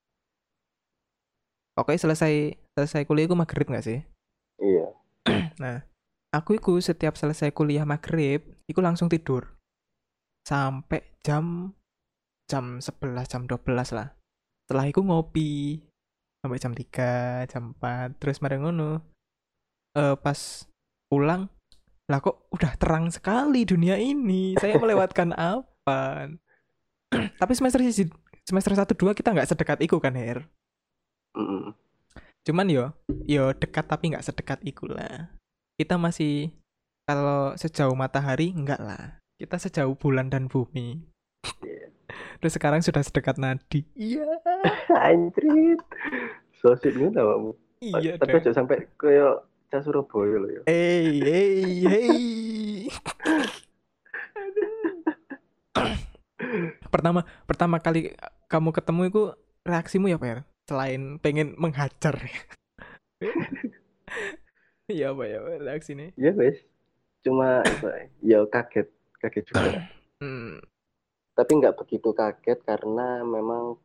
[1.76, 4.00] Pokoknya selesai selesai kuliah gue maghrib nggak sih?
[4.60, 4.86] Iya.
[6.36, 9.56] Aku iku setiap selesai kuliah maghrib, iku langsung tidur.
[10.44, 11.72] Sampai jam
[12.44, 14.12] jam 11, jam 12 lah.
[14.66, 15.80] Setelah itu ngopi
[16.46, 19.02] sampai jam 3, jam 4, terus mari ngono.
[19.98, 20.38] Eh pas
[21.10, 21.50] pulang,
[22.06, 24.54] lah kok udah terang sekali dunia ini.
[24.56, 26.30] Saya melewatkan apa?
[27.42, 27.82] Tapi semester
[28.46, 30.46] semester 1 2 kita nggak sedekat iku kan, Her.
[31.34, 31.74] Mm-mm.
[32.46, 32.94] Cuman yo,
[33.26, 35.34] yo dekat tapi nggak sedekat iku lah.
[35.74, 36.54] Kita masih
[37.02, 39.18] kalau sejauh matahari enggak lah.
[39.34, 41.02] Kita sejauh bulan dan bumi.
[42.16, 42.40] Iya.
[42.40, 43.84] Terus sekarang sudah sedekat nadi.
[43.92, 44.24] Iya.
[45.12, 45.80] Anjrit.
[46.56, 47.50] Sosip ngono awakmu.
[47.84, 48.16] Iya.
[48.16, 50.62] Tapi aja sampai koyo cah Surabaya lho ya.
[50.64, 52.18] Hey, hey, hey.
[56.88, 58.16] Pertama pertama kali
[58.48, 59.22] kamu ketemu itu
[59.66, 60.46] reaksimu ya, Per?
[60.66, 62.16] Selain pengen menghajar.
[64.86, 66.14] Iya, apa ya reaksinya?
[66.14, 66.62] Ya guys.
[67.26, 67.66] Cuma
[68.22, 68.86] ya kaget,
[69.18, 69.90] kaget juga.
[70.22, 70.62] Hmm.
[71.36, 73.76] Tapi nggak begitu kaget karena memang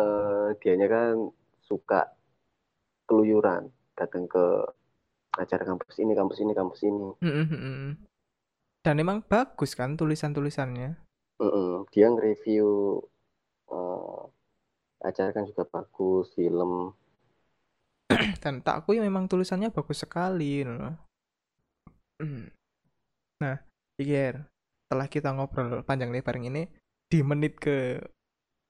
[0.00, 1.28] eh dianya kan
[1.60, 2.08] suka
[3.04, 4.64] keluyuran, datang ke
[5.36, 7.08] acara kampus ini, kampus ini, kampus ini.
[7.20, 7.92] Mm, mm, mm.
[8.80, 10.96] Dan emang bagus kan tulisan-tulisannya.
[11.38, 11.86] Mm-mm.
[11.92, 12.98] Dia nge-review
[13.70, 14.22] eh,
[15.04, 16.96] acara kan juga bagus, film.
[18.42, 20.96] Dan tak aku memang tulisannya bagus sekali loh.
[22.18, 22.50] Mm.
[23.40, 23.56] Nah,
[24.00, 24.49] Iger,
[24.90, 26.66] setelah kita ngobrol panjang lebar ini
[27.06, 28.02] di menit ke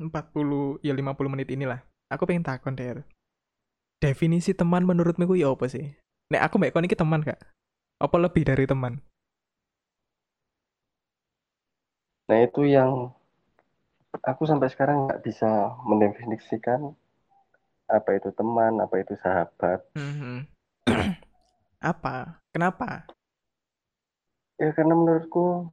[0.05, 1.81] 40 ya 50 menit inilah.
[2.13, 3.09] Aku pengen takon Der.
[4.05, 5.97] Definisi teman menurutmu ku ya apa sih?
[6.29, 7.41] Nek aku mbak kon iki teman gak?
[7.97, 9.01] Apa lebih dari teman?
[12.29, 13.17] Nah itu yang
[14.21, 16.93] aku sampai sekarang nggak bisa mendefinisikan
[17.89, 19.89] apa itu teman, apa itu sahabat.
[19.97, 20.45] Mhm.
[21.97, 22.45] apa?
[22.53, 23.09] Kenapa?
[24.61, 25.73] Ya karena menurutku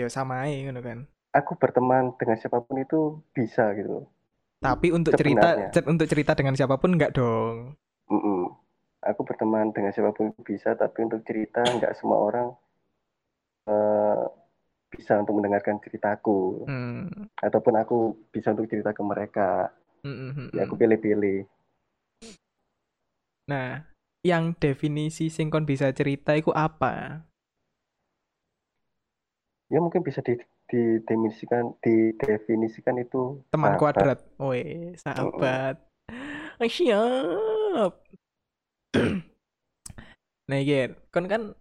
[0.00, 0.98] Ya sama aja gitu kan.
[1.38, 3.00] aku berteman dengan siapa pun itu
[3.36, 4.06] bisa gitu.
[4.60, 5.68] Tapi untuk cerita Sebenarnya.
[5.74, 7.56] cer- untuk cerita dengan siapa pun enggak dong.
[8.12, 8.42] Mm-mm.
[9.10, 12.48] Aku berteman dengan siapa pun bisa, tapi untuk cerita nggak semua orang
[13.72, 14.24] eh,
[14.92, 17.08] bisa untuk mendengarkan ceritaku, Hmm.
[17.40, 17.96] ataupun aku
[18.34, 19.70] bisa untuk cerita ke mereka.
[20.04, 20.80] Mm, mm, mm, Ya aku mm.
[20.80, 21.38] pilih-pilih.
[23.50, 23.70] Nah,
[24.24, 27.24] yang definisi sing kon bisa cerita itu apa?
[29.70, 30.34] Ya mungkin bisa di,
[30.66, 33.80] didefinisikan, didefinisikan itu Teman sahabat.
[33.80, 34.18] kuadrat.
[34.42, 35.76] Weh, sahabat.
[36.58, 37.92] Ah, Siap.
[40.50, 41.54] nah, Ger, kon kan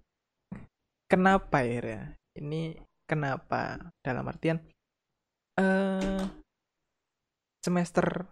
[1.06, 2.02] kenapa ya?
[2.34, 3.94] Ini kenapa?
[4.02, 4.58] Dalam artian
[5.62, 6.26] eh
[7.62, 8.26] semester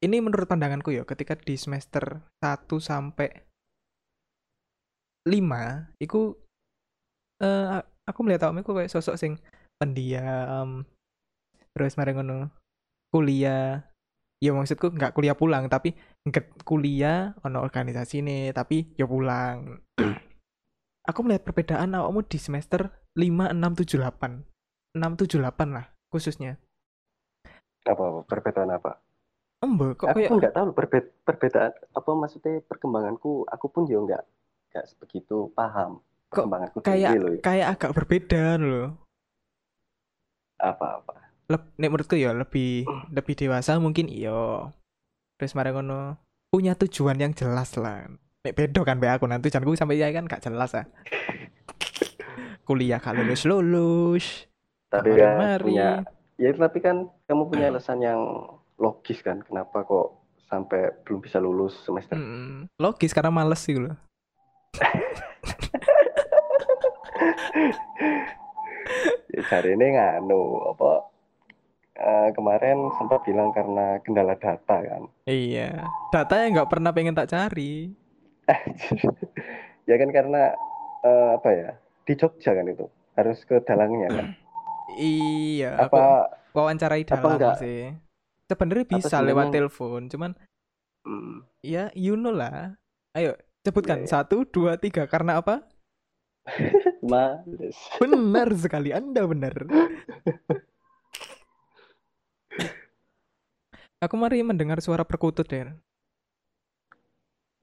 [0.00, 3.28] ini menurut pandanganku ya, ketika di semester 1 sampai
[5.28, 6.32] 5 itu
[7.42, 9.38] eh aku melihat kamu itu kayak sosok sing
[9.78, 10.84] pendiam
[11.72, 12.50] terus mari ngono
[13.14, 13.86] kuliah.
[14.40, 15.92] Ya maksudku nggak kuliah pulang tapi
[16.24, 19.84] nggak kuliah ono organisasi nih tapi ya pulang.
[21.08, 24.44] Aku melihat perbedaan awakmu di semester 5, 6, 7, 8
[24.96, 26.56] 6, 7, 8 lah khususnya.
[27.84, 28.20] Apa, apa?
[28.28, 29.00] Perbedaan apa?
[29.60, 33.44] Embo, kok Aku kayak nggak tahu perbe- perbedaan apa maksudnya perkembanganku.
[33.48, 34.24] Aku pun juga nggak
[34.70, 36.00] nggak begitu paham
[36.30, 36.46] Kok
[36.86, 37.32] kayak loh.
[37.34, 37.40] ya.
[37.42, 38.94] kayak agak berbeda loh
[40.60, 41.16] Apa-apa.
[41.50, 44.70] Leb, nek menurutku ya lebih lebih dewasa mungkin iyo
[45.34, 46.20] terus mari ngono
[46.52, 48.06] punya tujuan yang jelas lah
[48.44, 50.86] nek bedo kan be aku nanti tujuanku sampai ya kan gak jelas ah
[52.68, 54.26] kuliah kalau lulus lulus
[54.90, 55.64] Tapi kan mari.
[55.64, 55.88] punya
[56.36, 58.20] ya tapi kan kamu punya alasan yang
[58.78, 60.20] logis kan kenapa kok
[60.50, 62.18] sampai belum bisa lulus semester.
[62.18, 63.94] Mm, logis karena males sih loh.
[69.34, 70.42] ya, cari ini nganu
[70.74, 70.90] apa
[72.00, 75.02] eh, kemarin sempat bilang karena kendala data kan.
[75.28, 77.92] Iya, data yang nggak pernah pengen tak cari.
[79.88, 80.54] ya kan karena
[81.04, 81.70] eh, apa ya
[82.08, 84.28] di Jogja kan itu harus ke dalangnya kan.
[84.98, 87.94] Iya, aku Apa wawancarai apa dalam enggak sih.
[88.50, 90.34] Sebenarnya apa bisa lewat telepon, cuman
[91.06, 92.74] hmm, ya you know lah.
[93.14, 95.06] Ayo, ya sebutkan ya satu, dua, tiga.
[95.06, 95.62] Karena apa?
[97.04, 97.76] males.
[97.98, 99.54] Benar sekali, Anda benar.
[104.00, 105.76] Aku mari mendengar suara perkutut, Der.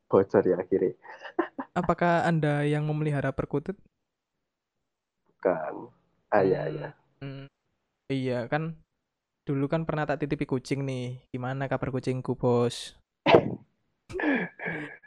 [0.08, 0.94] Bocor ya akhirnya.
[1.74, 3.76] Apakah Anda yang memelihara perkutut?
[5.28, 5.92] Bukan.
[6.32, 6.90] Ah ya ya.
[7.20, 8.78] Hmm, hmm, iya kan.
[9.50, 11.20] Dulu kan pernah tak titipi kucing nih.
[11.34, 12.96] Gimana kabar kucingku, bos?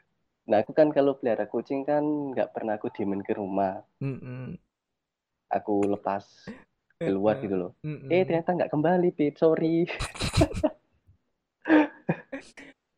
[0.50, 2.02] Nah aku kan kalau pelihara kucing kan
[2.34, 3.86] nggak pernah aku diemin ke rumah.
[4.02, 4.58] Mm-mm.
[5.46, 6.26] Aku lepas
[6.98, 7.70] keluar Eh, gitu loh.
[7.80, 8.26] Eh mm-mm.
[8.26, 9.38] ternyata nggak kembali, Pip.
[9.38, 9.86] Sorry.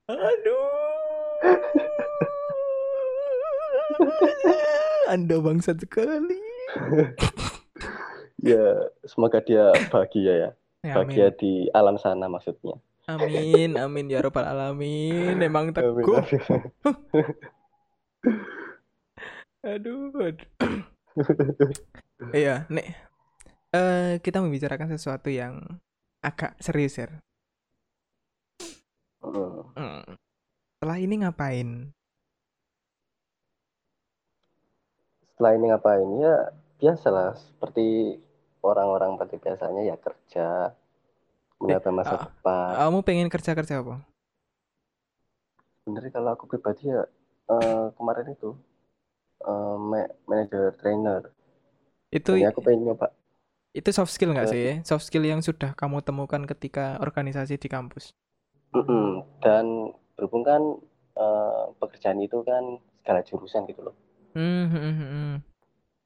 [0.09, 0.65] Aduh.
[5.13, 6.41] Anda bangsat sekali.
[8.43, 10.51] Ya, semoga dia bahagia ya.
[10.83, 11.39] Ya, Bahagia amin.
[11.39, 12.75] di alam sana maksudnya.
[13.11, 15.43] Amin, amin ya robbal alamin.
[15.43, 16.23] Emang teguh.
[16.23, 16.41] amin.
[19.63, 20.43] Aduh, aduh.
[22.35, 22.87] Iya, Nek.
[23.71, 25.63] Eh, kita membicarakan sesuatu yang
[26.19, 27.07] agak serius ya.
[29.23, 30.03] Hmm.
[30.83, 31.95] Setelah ini ngapain?
[35.31, 36.09] Setelah ini ngapain?
[36.19, 36.37] Ya,
[36.83, 37.39] biasalah.
[37.39, 38.19] Seperti
[38.67, 40.75] orang-orang pada biasanya ya kerja,
[41.63, 42.73] menata masa ah, depan.
[42.83, 43.95] kamu pengen kerja-kerja apa?
[45.83, 47.03] Sebenarnya kalau aku pribadi ya,
[47.55, 48.51] eh, kemarin itu,
[49.47, 51.23] eh, ma- manager trainer.
[52.13, 53.09] Itu Ini aku pengen nyoba
[53.73, 54.67] itu soft skill nggak sih?
[54.85, 58.13] Soft skill yang sudah kamu temukan ketika organisasi di kampus.
[58.77, 59.25] Mm-mm.
[59.41, 60.63] Dan berhubung kan
[61.17, 63.97] eh, pekerjaan itu kan segala jurusan gitu loh.
[64.37, 65.41] Hmm, hmm.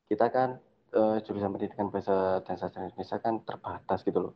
[0.07, 0.63] Kita kan
[0.95, 4.35] eh, jurusan pendidikan bahasa dan sastra Indonesia kan terbatas gitu loh.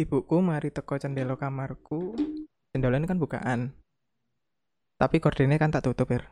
[0.00, 2.16] Ibuku mari teko cendelo kamarku.
[2.72, 3.60] Jendelanya kan bukaan.
[4.96, 6.22] Tapi gordennya kan tak tutup ya.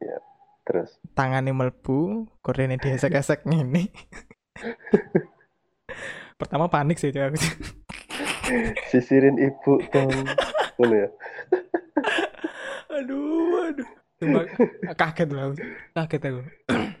[0.00, 0.16] Ya,
[0.64, 3.92] terus Tangannya melbu, gordennya diesek-esek ngene.
[6.40, 7.36] Pertama panik sih Cak.
[8.90, 10.10] sisirin ibu dong.
[10.80, 11.06] Ya.
[12.88, 13.88] aduh, aduh.
[14.18, 14.40] Cuma
[14.96, 15.52] kaget lah.
[15.92, 16.40] Kaget aku.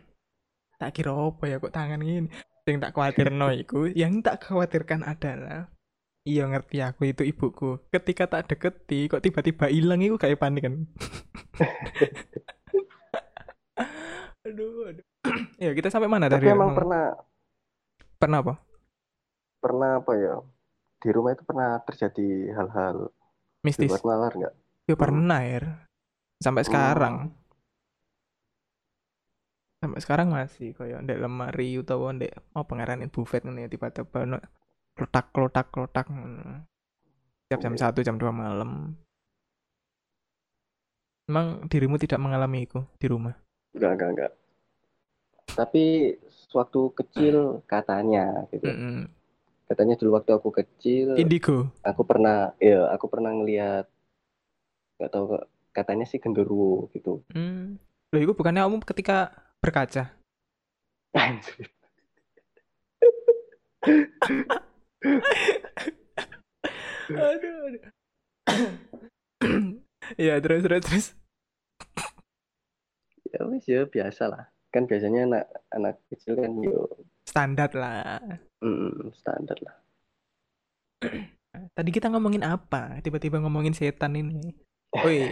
[0.80, 2.28] tak kira apa ya kok tangan gini.
[2.66, 3.26] Yang tak khawatir
[3.62, 5.68] iku, yang tak khawatirkan adalah
[6.20, 7.80] Iya ngerti aku itu ibuku.
[7.88, 10.84] Ketika tak deketi kok tiba-tiba hilang itu kayak panik kan.
[14.46, 15.04] aduh, aduh.
[15.64, 16.52] ya kita sampai mana Tapi tadi?
[16.52, 17.16] emang pernah
[18.20, 18.54] Pernah apa?
[19.60, 20.36] pernah apa ya?
[21.00, 23.08] Di rumah itu pernah terjadi hal-hal
[23.60, 23.88] Mistis.
[23.88, 24.54] luar nalar nggak?
[24.84, 25.00] Ya Hmm.
[25.00, 25.60] pernah ya.
[26.36, 27.32] Sampai sekarang.
[29.80, 29.96] Hmm.
[29.96, 34.38] Sampai sekarang masih koyo ndek lemari utawa ndek mau pengarane buffet ngene tiba-tiba ono
[34.92, 36.06] klotak klotak klotak.
[37.48, 37.88] Tiap jam Iya.
[37.88, 38.92] 1 jam 2 malam.
[41.32, 43.32] Emang dirimu tidak mengalami itu di rumah?
[43.72, 44.32] Enggak, enggak, enggak.
[45.56, 45.84] Tapi
[46.28, 48.68] sewaktu kecil katanya gitu.
[48.68, 49.08] Mm-mm.
[49.70, 51.70] Katanya dulu waktu aku kecil, Indigo.
[51.86, 53.86] aku pernah, ya aku pernah ngelihat,
[54.98, 55.38] nggak tahu
[55.70, 57.22] katanya sih genderuwo gitu.
[57.30, 57.78] Hmm.
[58.10, 60.16] Loh, itu bukannya kamu ketika berkaca?
[61.12, 61.68] Anjir.
[67.10, 67.82] aduh, aduh.
[70.16, 71.06] ya terus terus terus.
[73.30, 74.44] Ya wis ya biasa lah.
[74.72, 76.88] Kan biasanya anak anak kecil kan yo
[77.28, 78.18] Standar lah.
[78.64, 79.76] mm, standar lah.
[81.50, 82.98] Tadi kita ngomongin apa?
[83.04, 84.54] Tiba-tiba ngomongin setan ini.
[84.90, 85.30] Woi,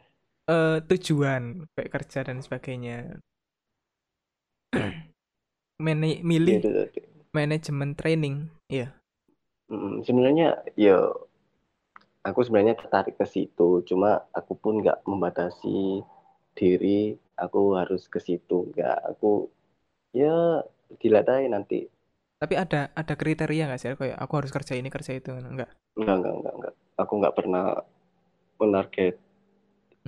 [0.54, 3.18] eh tujuan kayak kerja dan sebagainya.
[5.84, 6.10] Mane
[6.48, 7.00] Ya, milih itu tadi.
[7.36, 8.36] manajemen training.
[8.74, 8.86] Iya.
[9.70, 10.96] Mm, sebenarnya yo
[12.28, 15.80] aku sebenarnya tertarik ke situ, cuma aku pun nggak membatasi
[16.58, 17.02] diri,
[17.44, 19.30] aku harus ke situ, nggak aku
[20.20, 20.36] ya
[21.00, 21.80] dilihat aja nanti.
[22.42, 23.90] Tapi ada ada kriteria nggak sih?
[24.00, 25.70] Kayak aku harus kerja ini kerja itu enggak?
[25.98, 26.74] Enggak, enggak, enggak, enggak.
[27.02, 27.64] Aku nggak pernah
[28.60, 29.14] menarget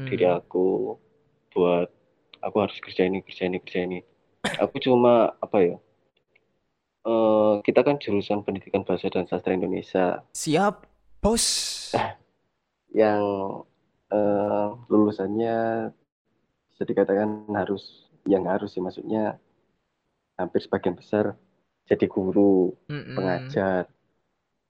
[0.08, 0.38] diri Hmm.
[0.38, 0.66] aku
[1.52, 1.88] buat
[2.46, 3.98] aku harus kerja ini, kerja ini, kerja ini.
[4.42, 5.76] Aku cuma apa ya?
[7.02, 10.22] eh kita kan jurusan pendidikan bahasa dan sastra Indonesia.
[10.34, 10.86] Siap.
[11.22, 11.46] Bos.
[13.02, 13.22] yang
[14.10, 15.90] eh, lulusannya
[16.70, 19.38] bisa dikatakan harus yang harus sih maksudnya
[20.36, 21.38] hampir sebagian besar
[21.86, 23.16] jadi guru Mm-mm.
[23.16, 23.86] pengajar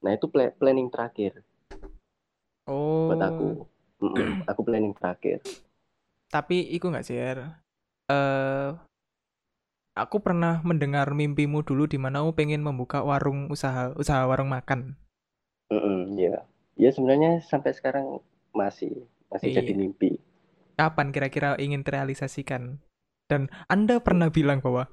[0.03, 1.41] nah itu pla- planning terakhir
[2.69, 3.11] Oh.
[3.11, 3.49] buat aku
[4.03, 5.43] Mm-mm, aku planning terakhir
[6.33, 7.39] Tapi iku nggak sih, Er?
[8.09, 8.71] Eh,
[9.93, 14.97] aku pernah mendengar mimpimu dulu di mana kamu pengen membuka warung usaha usaha warung makan.
[15.73, 16.45] Mm-mm, ya
[16.77, 18.21] ya sebenarnya sampai sekarang
[18.53, 19.65] masih masih Iya.
[19.65, 20.21] jadi mimpi
[20.73, 22.81] Kapan kira-kira ingin terrealisasikan?
[23.29, 24.89] Dan Anda pernah bilang bahwa,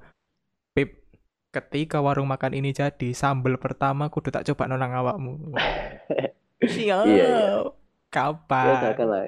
[0.76, 1.02] Pip,
[1.50, 5.56] ketika warung makan ini jadi, sambel pertama kudu tak coba nonang awakmu.
[6.60, 7.04] Siap.
[7.08, 7.24] Iya, iya.
[7.24, 7.72] ya
[8.12, 9.00] Kapan?
[9.08, 9.24] lah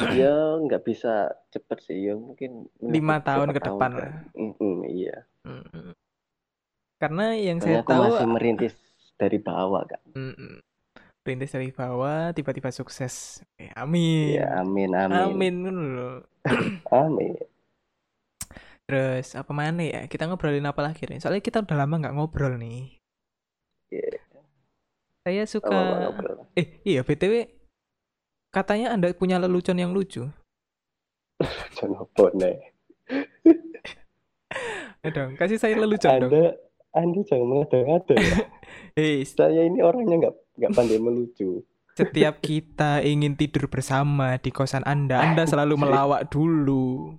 [0.20, 0.34] ya
[0.64, 4.10] nggak bisa cepet sih ya mungkin Lima tahun ke depan kan.
[4.10, 4.12] lah.
[4.34, 5.92] Mm-mm, iya Mm-mm.
[7.00, 8.74] Karena yang Soalnya saya aku tahu, masih merintis
[9.20, 10.60] dari bawah kan Mm-mm.
[11.20, 13.44] Perintis dari bawah, tiba-tiba sukses.
[13.60, 14.40] Eh, amin.
[14.40, 15.54] ya amin amin Amin
[17.04, 17.36] amin
[18.88, 20.00] Terus apa mana ya?
[20.10, 21.22] Kita ngobrolin apa lagi nih?
[21.22, 22.98] Soalnya kita udah lama nggak ngobrol nih.
[23.92, 24.18] Iya.
[25.22, 25.70] Saya suka.
[25.70, 26.48] ngobrol.
[26.58, 27.59] Eh iya btw
[28.50, 30.26] katanya anda punya lelucon yang lucu.
[31.72, 32.56] Jangan apa nih
[35.00, 36.28] Ya dong, kasih saya lelucon dong.
[36.28, 36.44] anda
[36.92, 38.36] anda jangan mengada-ngada ya
[38.92, 41.64] Hei, saya ini orangnya nggak nggak pandai melucu
[41.96, 47.16] setiap kita ingin tidur bersama di kosan anda, anda selalu melawak dulu.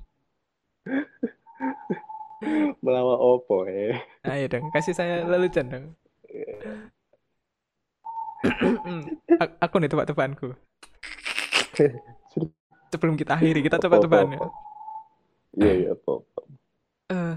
[2.81, 5.85] melawak opo eh Ayo dong, kasih saya lelucon dong.
[9.65, 10.53] Aku nih tebak-tebakanku.
[12.91, 14.39] Sebelum kita akhiri, kita tebak-tebakan ya.
[15.53, 16.13] iya iya apa
[17.07, 17.35] Eh,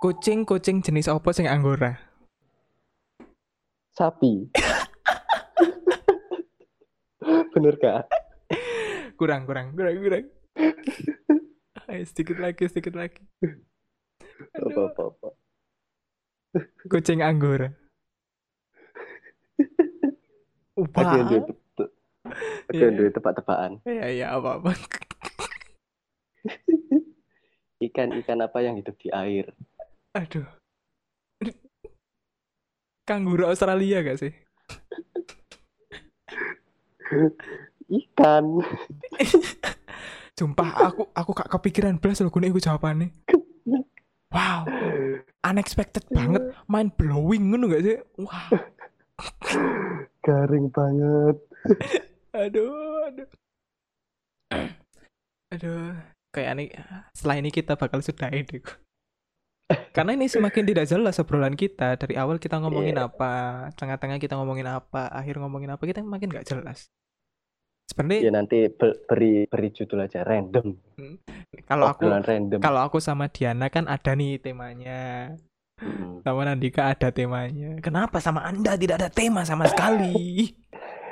[0.00, 1.94] kucing kucing jenis apa sing anggora?
[3.90, 4.48] sapi
[7.52, 8.08] bener kak
[9.14, 10.24] Kurang kurang kurang kurang.
[11.90, 13.20] Ayo, sedikit lagi sedikit lagi.
[14.48, 15.28] apa Aduh, apa apa
[16.88, 17.68] kucing anggora.
[20.74, 21.59] Wah.
[22.32, 22.82] Ada Iya.
[22.88, 24.70] yang duit tebak-tebakan Ya ya apa apa.
[27.80, 29.52] ikan-ikan apa yang hidup di air
[30.12, 30.46] Aduh.
[33.04, 34.32] Kanguru Australia gak sih?
[37.90, 38.44] ikan
[40.38, 43.12] Sumpah aku aku gak kepikiran belas loh iku jawabannya.
[44.30, 44.62] Wow,
[45.42, 47.98] unexpected banget, mind blowing ngono gak sih?
[48.16, 48.50] Wow.
[50.24, 51.36] garing banget
[52.30, 53.28] Aduh, aduh.
[55.50, 55.98] Aduh,
[56.30, 56.64] kayak ini
[57.10, 58.62] setelah ini kita bakal sudahi deh.
[59.96, 61.98] Karena ini semakin tidak jelas obrolan kita.
[61.98, 63.10] Dari awal kita ngomongin Iya.
[63.10, 63.32] apa,
[63.74, 66.86] tengah-tengah kita ngomongin apa, akhir ngomongin apa, kita makin gak jelas.
[66.86, 66.94] ya
[67.90, 70.78] Sebenarnya nanti be- beri beri judul aja random
[71.66, 75.34] kalau aku random kalau aku sama Diana kan ada nih temanya.
[75.82, 76.22] Mm.
[76.22, 77.82] Sama Nandika ada temanya.
[77.82, 80.54] Kenapa sama Anda tidak ada tema sama sekali?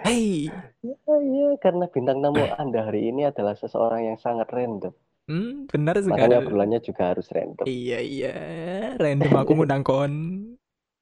[0.06, 0.46] Hei,
[0.78, 4.94] Ya, ya, karena bintang tamu Anda hari ini adalah seseorang yang sangat random.
[5.26, 6.14] hmm, benar sekali.
[6.14, 7.66] Makanya obrolannya juga harus random.
[7.66, 8.34] Iya iya,
[8.94, 10.14] random aku ngundang kon.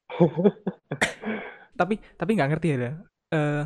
[1.81, 2.93] tapi tapi nggak ngerti ya.
[3.37, 3.63] Eh,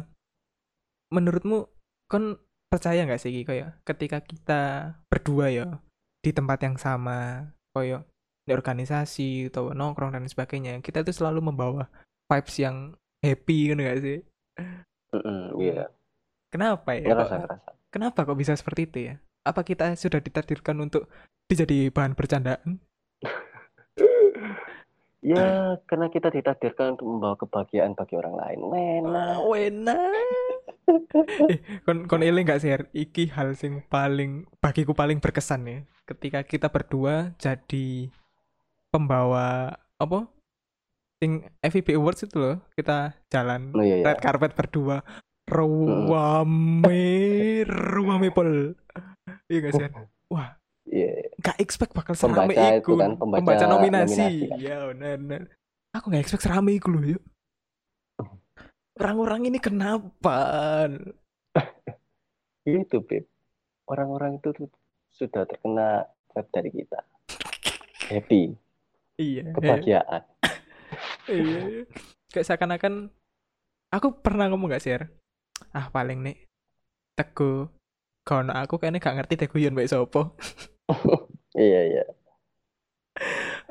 [1.14, 1.70] menurutmu
[2.10, 2.38] kon
[2.70, 4.62] percaya nggak sih kayak ketika kita
[5.06, 5.66] berdua ya
[6.22, 8.02] di tempat yang sama, kayak
[8.46, 11.86] di organisasi atau nongkrong dan sebagainya, kita itu selalu membawa
[12.26, 14.18] vibes yang happy kan nggak sih?
[15.10, 15.90] Mm-mm, Iya,
[16.50, 17.06] Kenapa ya?
[17.06, 17.68] ngerasa Kok- ngerasa.
[17.90, 19.14] kenapa kok bisa seperti itu ya?
[19.42, 21.10] Apa kita sudah ditakdirkan untuk
[21.46, 22.78] dijadi bahan bercandaan?
[25.20, 28.58] Ya, karena kita ditakdirkan untuk membawa kebahagiaan bagi orang lain.
[28.64, 29.36] Wena.
[29.36, 30.00] Ah, wena.
[31.44, 32.72] eh, kon kon eling gak sih?
[32.72, 35.78] Iki hal sing paling bagiku paling berkesan ya.
[36.08, 38.08] Ketika kita berdua jadi
[38.88, 40.24] pembawa apa?
[41.20, 42.56] Sing FIB Awards itu loh.
[42.72, 44.04] Kita jalan Oh iya, iya.
[44.08, 45.04] red carpet berdua.
[45.44, 47.04] Ruame,
[47.66, 48.72] ruame pol.
[49.46, 49.84] Iya sih?
[49.84, 49.92] Er?
[50.32, 50.56] Wah,
[50.86, 51.28] Iya.
[51.38, 54.16] gak expect bakal serame Pembaca itu kan, pembaca nominasi.
[54.16, 54.58] nominasi kan.
[54.58, 55.42] Ya benar benar.
[55.92, 57.22] Aku gak expect serame iku loh yuk.
[58.96, 60.38] Orang-orang ini kenapa?
[62.62, 63.24] Itu, Beb.
[63.84, 64.68] Orang-orang itu tuh
[65.08, 66.04] sudah terkena
[66.52, 67.00] dari kita.
[68.12, 68.52] Happy,
[69.16, 69.50] Iya.
[69.50, 70.22] kebahagiaan.
[71.30, 71.60] Iya.
[71.70, 71.82] iya.
[72.30, 72.94] Kayak seakan-akan
[73.94, 74.98] aku pernah ngomong gak sih?
[75.74, 76.36] Ah paling nih
[77.14, 77.70] Teguh
[78.26, 80.34] Kono aku kayaknya gak ngerti Teguh Yun baik sopo.
[81.50, 82.04] Iya, iya.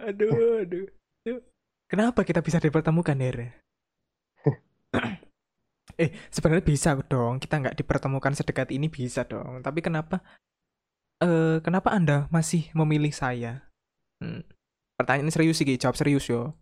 [0.03, 0.83] Aduh, aduh.
[1.87, 3.55] Kenapa kita bisa dipertemukan, Er?
[5.99, 7.43] Eh, sebenarnya bisa dong.
[7.43, 9.59] Kita nggak dipertemukan sedekat ini bisa dong.
[9.59, 10.23] Tapi kenapa
[11.19, 13.67] eh kenapa Anda masih memilih saya?
[14.23, 14.47] Hmm.
[14.95, 16.55] Pertanyaan serius sih, jawab serius yo.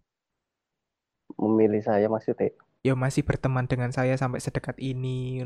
[1.37, 2.49] Memilih saya maksudnya.
[2.81, 5.41] Ya masih berteman dengan saya sampai sedekat ini.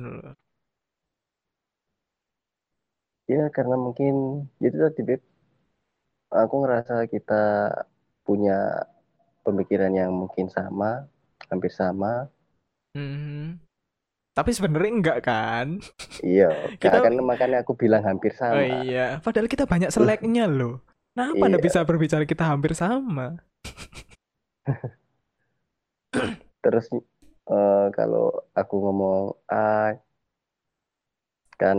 [3.28, 5.22] Ya karena mungkin itu tadi Beb.
[6.32, 7.72] Aku ngerasa kita
[8.24, 8.88] punya
[9.44, 11.08] pemikiran yang mungkin sama,
[11.52, 12.32] hampir sama.
[12.96, 13.60] Mhm.
[14.32, 15.68] Tapi sebenarnya enggak kan?
[16.24, 18.64] Iya, Kita- kan makanya aku bilang hampir Oh sama.
[18.86, 20.80] iya, padahal kita banyak seleknya loh.
[21.12, 21.66] Kenapa Anda Iya.
[21.68, 23.36] bisa berbicara kita hampir sama?
[26.62, 26.86] Terus
[27.50, 29.98] eh, kalau aku ngomong A,
[31.58, 31.78] kan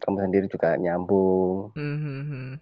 [0.00, 1.72] kamu sendiri juga nyambung.
[1.76, 2.60] Mhm.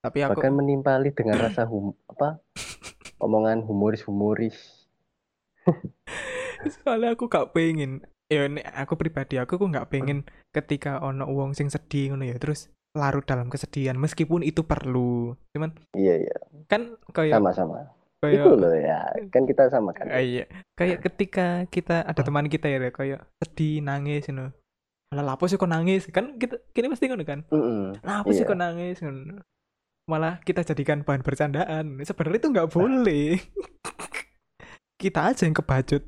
[0.00, 2.40] Tapi aku Bahkan menimpali dengan rasa hum apa
[3.20, 4.88] omongan humoris-humoris.
[6.80, 8.06] soalnya aku gak pengen.
[8.30, 8.46] Ya
[8.78, 10.22] aku pribadi aku kok nggak pengen
[10.54, 15.34] ketika ono wong sing sedih ngono ya terus larut dalam kesedihan meskipun itu perlu.
[15.50, 16.36] Cuman Iya iya,
[16.70, 17.90] kan kayak sama-sama.
[18.20, 19.00] Kayak Itu loh ya,
[19.32, 20.12] kan kita sama kan.
[20.12, 20.44] Iya.
[20.76, 24.52] Kayak ketika kita ada teman kita ya kayak sedih nangis ngono.
[25.10, 26.06] Malah lapo sih kok nangis?
[26.12, 27.40] Kan kita kini pasti ngono kan.
[27.48, 27.98] Mm-mm.
[28.04, 28.50] Lapo sih Iya.
[28.52, 29.40] kok nangis ngono.
[30.06, 31.96] Malah kita jadikan bahan bercandaan.
[32.04, 33.40] Sebenarnya itu nggak boleh.
[35.02, 36.04] kita aja yang kebacut.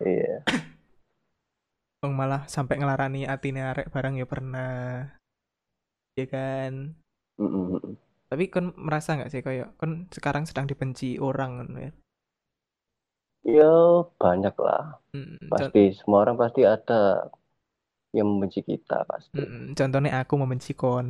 [0.00, 0.42] Iya.
[2.00, 5.12] Wong malah sampai ngelarani atine arek barang ya pernah.
[6.16, 6.96] Ya kan?
[7.36, 8.00] Mm-mm.
[8.30, 11.90] Tapi kan merasa nggak sih kayak kan sekarang sedang dibenci orang ngono ya.
[13.56, 13.72] Ya
[14.20, 14.82] banyak lah.
[15.14, 17.00] Mm, con- Pasti semua orang pasti ada
[18.16, 19.38] yang membenci kita pasti.
[19.38, 21.08] mm, contohnya aku membenci kon.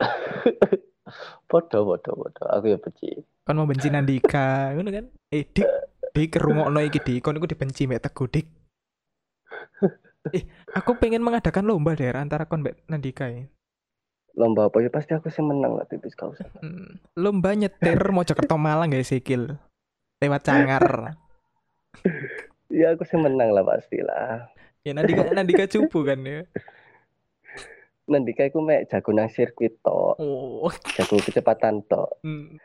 [1.50, 2.46] Bodoh, bodoh, bodoh.
[2.54, 3.06] Aku ya benci.
[3.46, 5.04] kon mau benci Nandika ngono kan
[5.36, 5.68] eh dik
[6.14, 8.46] dik rungokno iki dik kon iku dibenci mbek Teguh dik
[10.36, 10.44] eh
[10.78, 13.44] aku pengen mengadakan lomba deh antara kon mbek Nandika ya
[14.34, 16.34] Lomba apa ya pasti aku sih menang lah tipis kau.
[16.58, 19.54] Hmm, lomba nyetir Mojokerto Malang guys sikil
[20.18, 21.14] lewat Cangar
[22.74, 24.50] Ya aku sih menang lah pastilah.
[24.82, 26.42] ya Nandika Nandika cupu kan ya
[28.04, 32.20] Nanti aku mek jago nang sirkuit tok, oh jago kecepatan tok.
[32.20, 32.60] Hmm.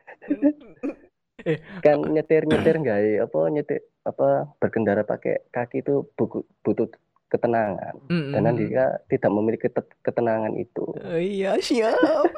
[1.80, 6.92] Kan nyetir-nyetir nggak apa nyetir apa berkendara pakai kaki itu buku- butuh
[7.30, 7.96] ketenangan.
[8.06, 8.34] Mm-mm.
[8.34, 10.84] Dan Andika tidak memiliki ket- ketenangan itu.
[10.84, 11.96] Oh, iya siap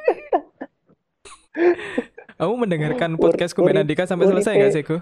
[2.33, 4.97] kamu mendengarkan Ur- podcastku mbak urip- Nandika sampai selesai uripe- gak sih ku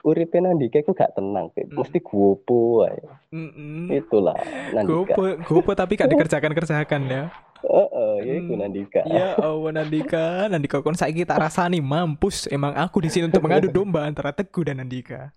[0.00, 1.50] Uripe Nandika aku gak tenang.
[1.50, 1.76] Hmm.
[1.76, 2.86] mesti gopo.
[3.28, 3.90] Mm-mm.
[3.90, 4.38] Itulah
[4.72, 5.12] Nandika.
[5.12, 7.22] Gopo, gopo tapi gak dikerjakan kerjakan ya.
[7.58, 8.62] Heeh, ya iku Hmm.
[8.62, 9.02] Nandika.
[9.04, 12.46] Ya Allah Nandika, Nandika kon saiki tak rasani mampus.
[12.46, 15.34] Emang aku di sini untuk mengadu domba antara Teguh dan Nandika.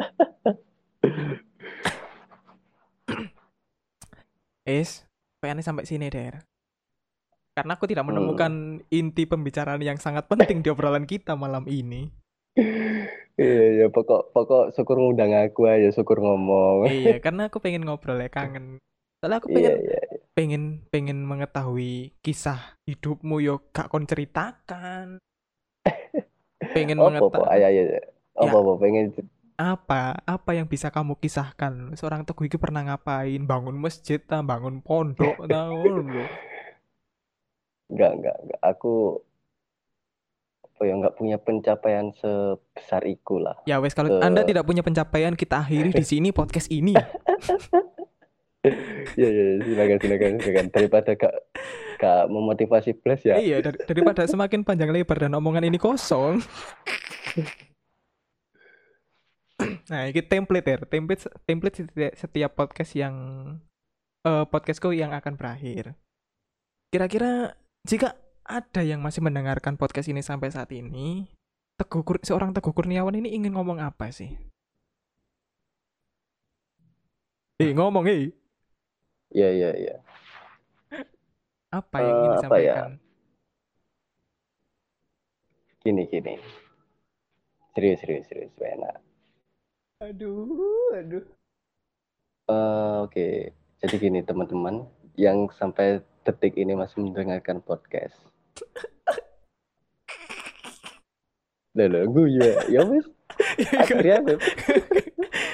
[4.64, 5.08] Es,
[5.40, 6.44] kayaknya sampai sini Der.
[7.50, 12.08] Karena aku tidak menemukan inti pembicaraan yang sangat penting di obrolan kita malam ini.
[13.40, 16.86] Iya, ya pokok pokok syukur ngundang aku aja, syukur ngomong.
[16.88, 18.76] iya, karena aku pengen ngobrol ya kangen.
[19.20, 20.00] Soalnya aku Iya, pengen iya.
[20.32, 25.20] pengen pengen mengetahui kisah hidupmu yo gak kon ceritakan.
[26.76, 27.48] Pengen Apa mengetahui?
[27.50, 27.82] Ayo ayo.
[28.36, 28.72] Apa Ya.
[28.78, 29.04] pengen
[29.60, 30.16] apa?
[30.24, 31.92] Apa yang bisa kamu kisahkan?
[31.92, 33.42] Seorang teguh itu pernah ngapain?
[33.42, 34.40] Bangun masjid ta?
[34.40, 35.84] Bangun pondok tahu
[37.90, 38.58] enggak enggak enggak.
[38.62, 39.18] Aku
[40.64, 43.54] apa ya enggak punya pencapaian sebesar itu lah.
[43.62, 44.22] ya wes kalau Eh.
[44.22, 46.94] anda tidak punya pencapaian kita akhiri di sini podcast ini.
[46.96, 48.64] Iya
[49.20, 50.64] iya iya, silakan silakan silakan.
[50.70, 51.34] Daripada gak
[51.96, 53.34] gak memotivasi plus ya.
[53.36, 56.40] iya dar- daripada semakin panjang lebar dan omongan ini kosong
[59.86, 63.14] nah ini template ya template template setiap, setiap podcast yang
[64.22, 65.96] eh podcastku yang akan berakhir
[66.88, 67.54] kira-kira
[67.84, 71.30] jika ada yang masih mendengarkan podcast ini sampai saat ini
[71.76, 74.36] Teguh Kur- seorang Teguh Kurniawan ini ingin ngomong apa sih
[77.56, 78.32] Eh ngomong eh
[79.30, 79.96] Iya iya iya.
[81.78, 82.74] apa yang ingin Eh, apa ya?
[82.80, 82.90] disampaikan
[85.80, 86.36] Gini gini.
[87.72, 89.00] Serius serius serius enak.
[90.00, 91.24] Aduh aduh
[92.50, 93.28] Eh, oke.
[93.78, 94.82] Jadi gini teman-teman
[95.14, 98.18] yang sampai detik ini masih mendengarkan podcast.
[101.78, 102.50] Lah gue ya.
[102.66, 103.06] Ya wes.
[103.86, 104.42] Aku ya, Beb.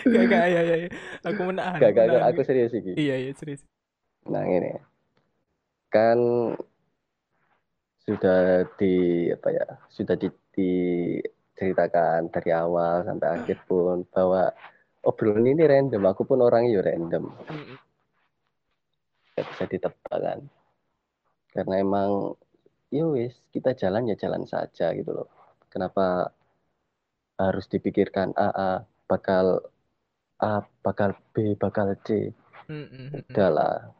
[0.08, 0.88] Gak, gak, ya, ya, ya.
[1.28, 1.76] Aku menahan.
[1.76, 2.96] Gak, gak, gak, aku serius iki.
[2.96, 3.60] Iya, iya, serius.
[4.24, 4.80] Nah ini
[5.92, 6.18] kan
[8.08, 10.32] sudah di apa ya sudah di,
[11.56, 14.52] diceritakan dari awal sampai akhir pun bahwa
[15.00, 16.04] obrolan ini random.
[16.04, 17.32] Aku pun orangnya ya random.
[17.32, 17.78] Mm-mm.
[19.32, 20.40] gak bisa ditebak kan.
[21.56, 22.36] Karena emang
[22.92, 25.32] ya wis kita jalan ya jalan saja gitu loh.
[25.72, 26.28] Kenapa
[27.40, 28.72] harus dipikirkan A A
[29.08, 29.64] bakal
[30.36, 32.36] A bakal B bakal C?
[32.68, 33.32] Mm-mm.
[33.32, 33.96] udahlah.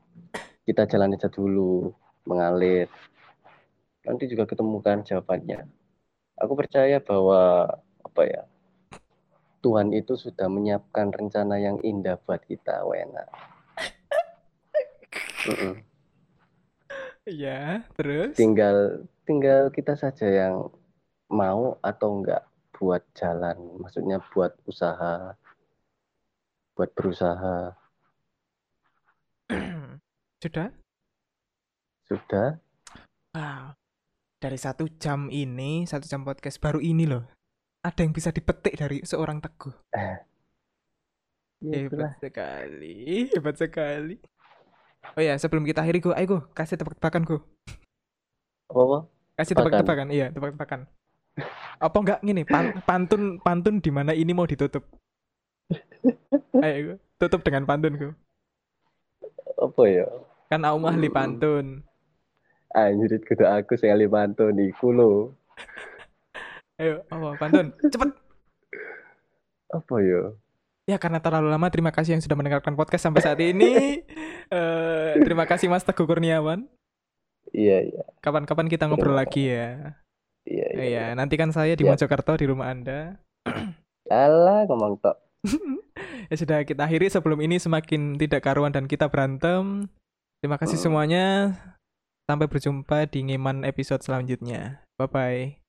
[0.69, 1.89] Kita jalan aja dulu
[2.29, 2.93] mengalir.
[4.05, 5.76] Nanti juga ketemukan jawabannya
[6.37, 7.69] aku percaya bahwa
[8.05, 8.43] apa ya
[9.65, 13.27] Tuhan itu sudah menyiapkan rencana yang indah buat kita Wena.
[17.27, 18.39] Iya, terus?
[18.39, 20.71] tinggal tinggal kita saja yang
[21.27, 25.35] mau atau enggak buat jalan maksudnya buat usaha
[26.79, 27.75] buat berusaha
[30.45, 30.71] Sudah?
[32.07, 32.63] sudah
[33.35, 33.75] Wow.
[34.47, 37.27] Dari satu jam ini, satu jam podcast baru ini loh.
[37.83, 39.75] Ada yang bisa dipetik dari seorang teguh.
[41.59, 42.95] ya itulah Hebat sekali,
[43.27, 44.15] hebat sekali.
[45.19, 47.43] Oh ya, sebelum kita akhiri go, ayo go, kasih tebak-tebakan go.
[48.71, 48.99] apa apa
[49.35, 49.67] Kasih Tebakan.
[49.83, 50.81] tebak-tebakan, iya, tebak-tebakan.
[51.83, 54.87] Apa enggak gini, pan- pantun pantun di mana ini mau ditutup?
[56.57, 58.11] Ayo go, tutup dengan pantun go.
[59.59, 60.07] apa ya
[60.47, 61.19] Kan aku mah ahli Hmm.
[61.19, 61.67] pantun.
[62.73, 65.13] Anjir kudu aku sing ali pantun iku lho
[66.77, 67.73] Ayo, apa pantun?
[67.83, 68.11] Cepet.
[69.69, 70.23] apa ya
[70.87, 73.75] Ya karena terlalu lama, terima kasih yang sudah mendengarkan podcast sampai saat ini.
[74.47, 76.71] Eh, terima kasih Mas Teguh Kurniawan.
[77.51, 79.99] iya iya Kapan-kapan kita ngobrol Terima lagi ya.
[80.47, 81.99] iya iya Iya, nanti kan saya di Siap.
[81.99, 83.19] Mojokerto di rumah Anda.
[84.07, 85.19] alah ngomong tok
[86.31, 89.91] ya sudah kita akhiri sebelum ini semakin tidak karuan dan kita berantem.
[90.39, 90.85] Terima kasih Hmm.
[90.87, 91.27] semuanya.
[92.27, 94.83] Sampai berjumpa di Ngiman episode selanjutnya.
[94.99, 95.66] Bye bye.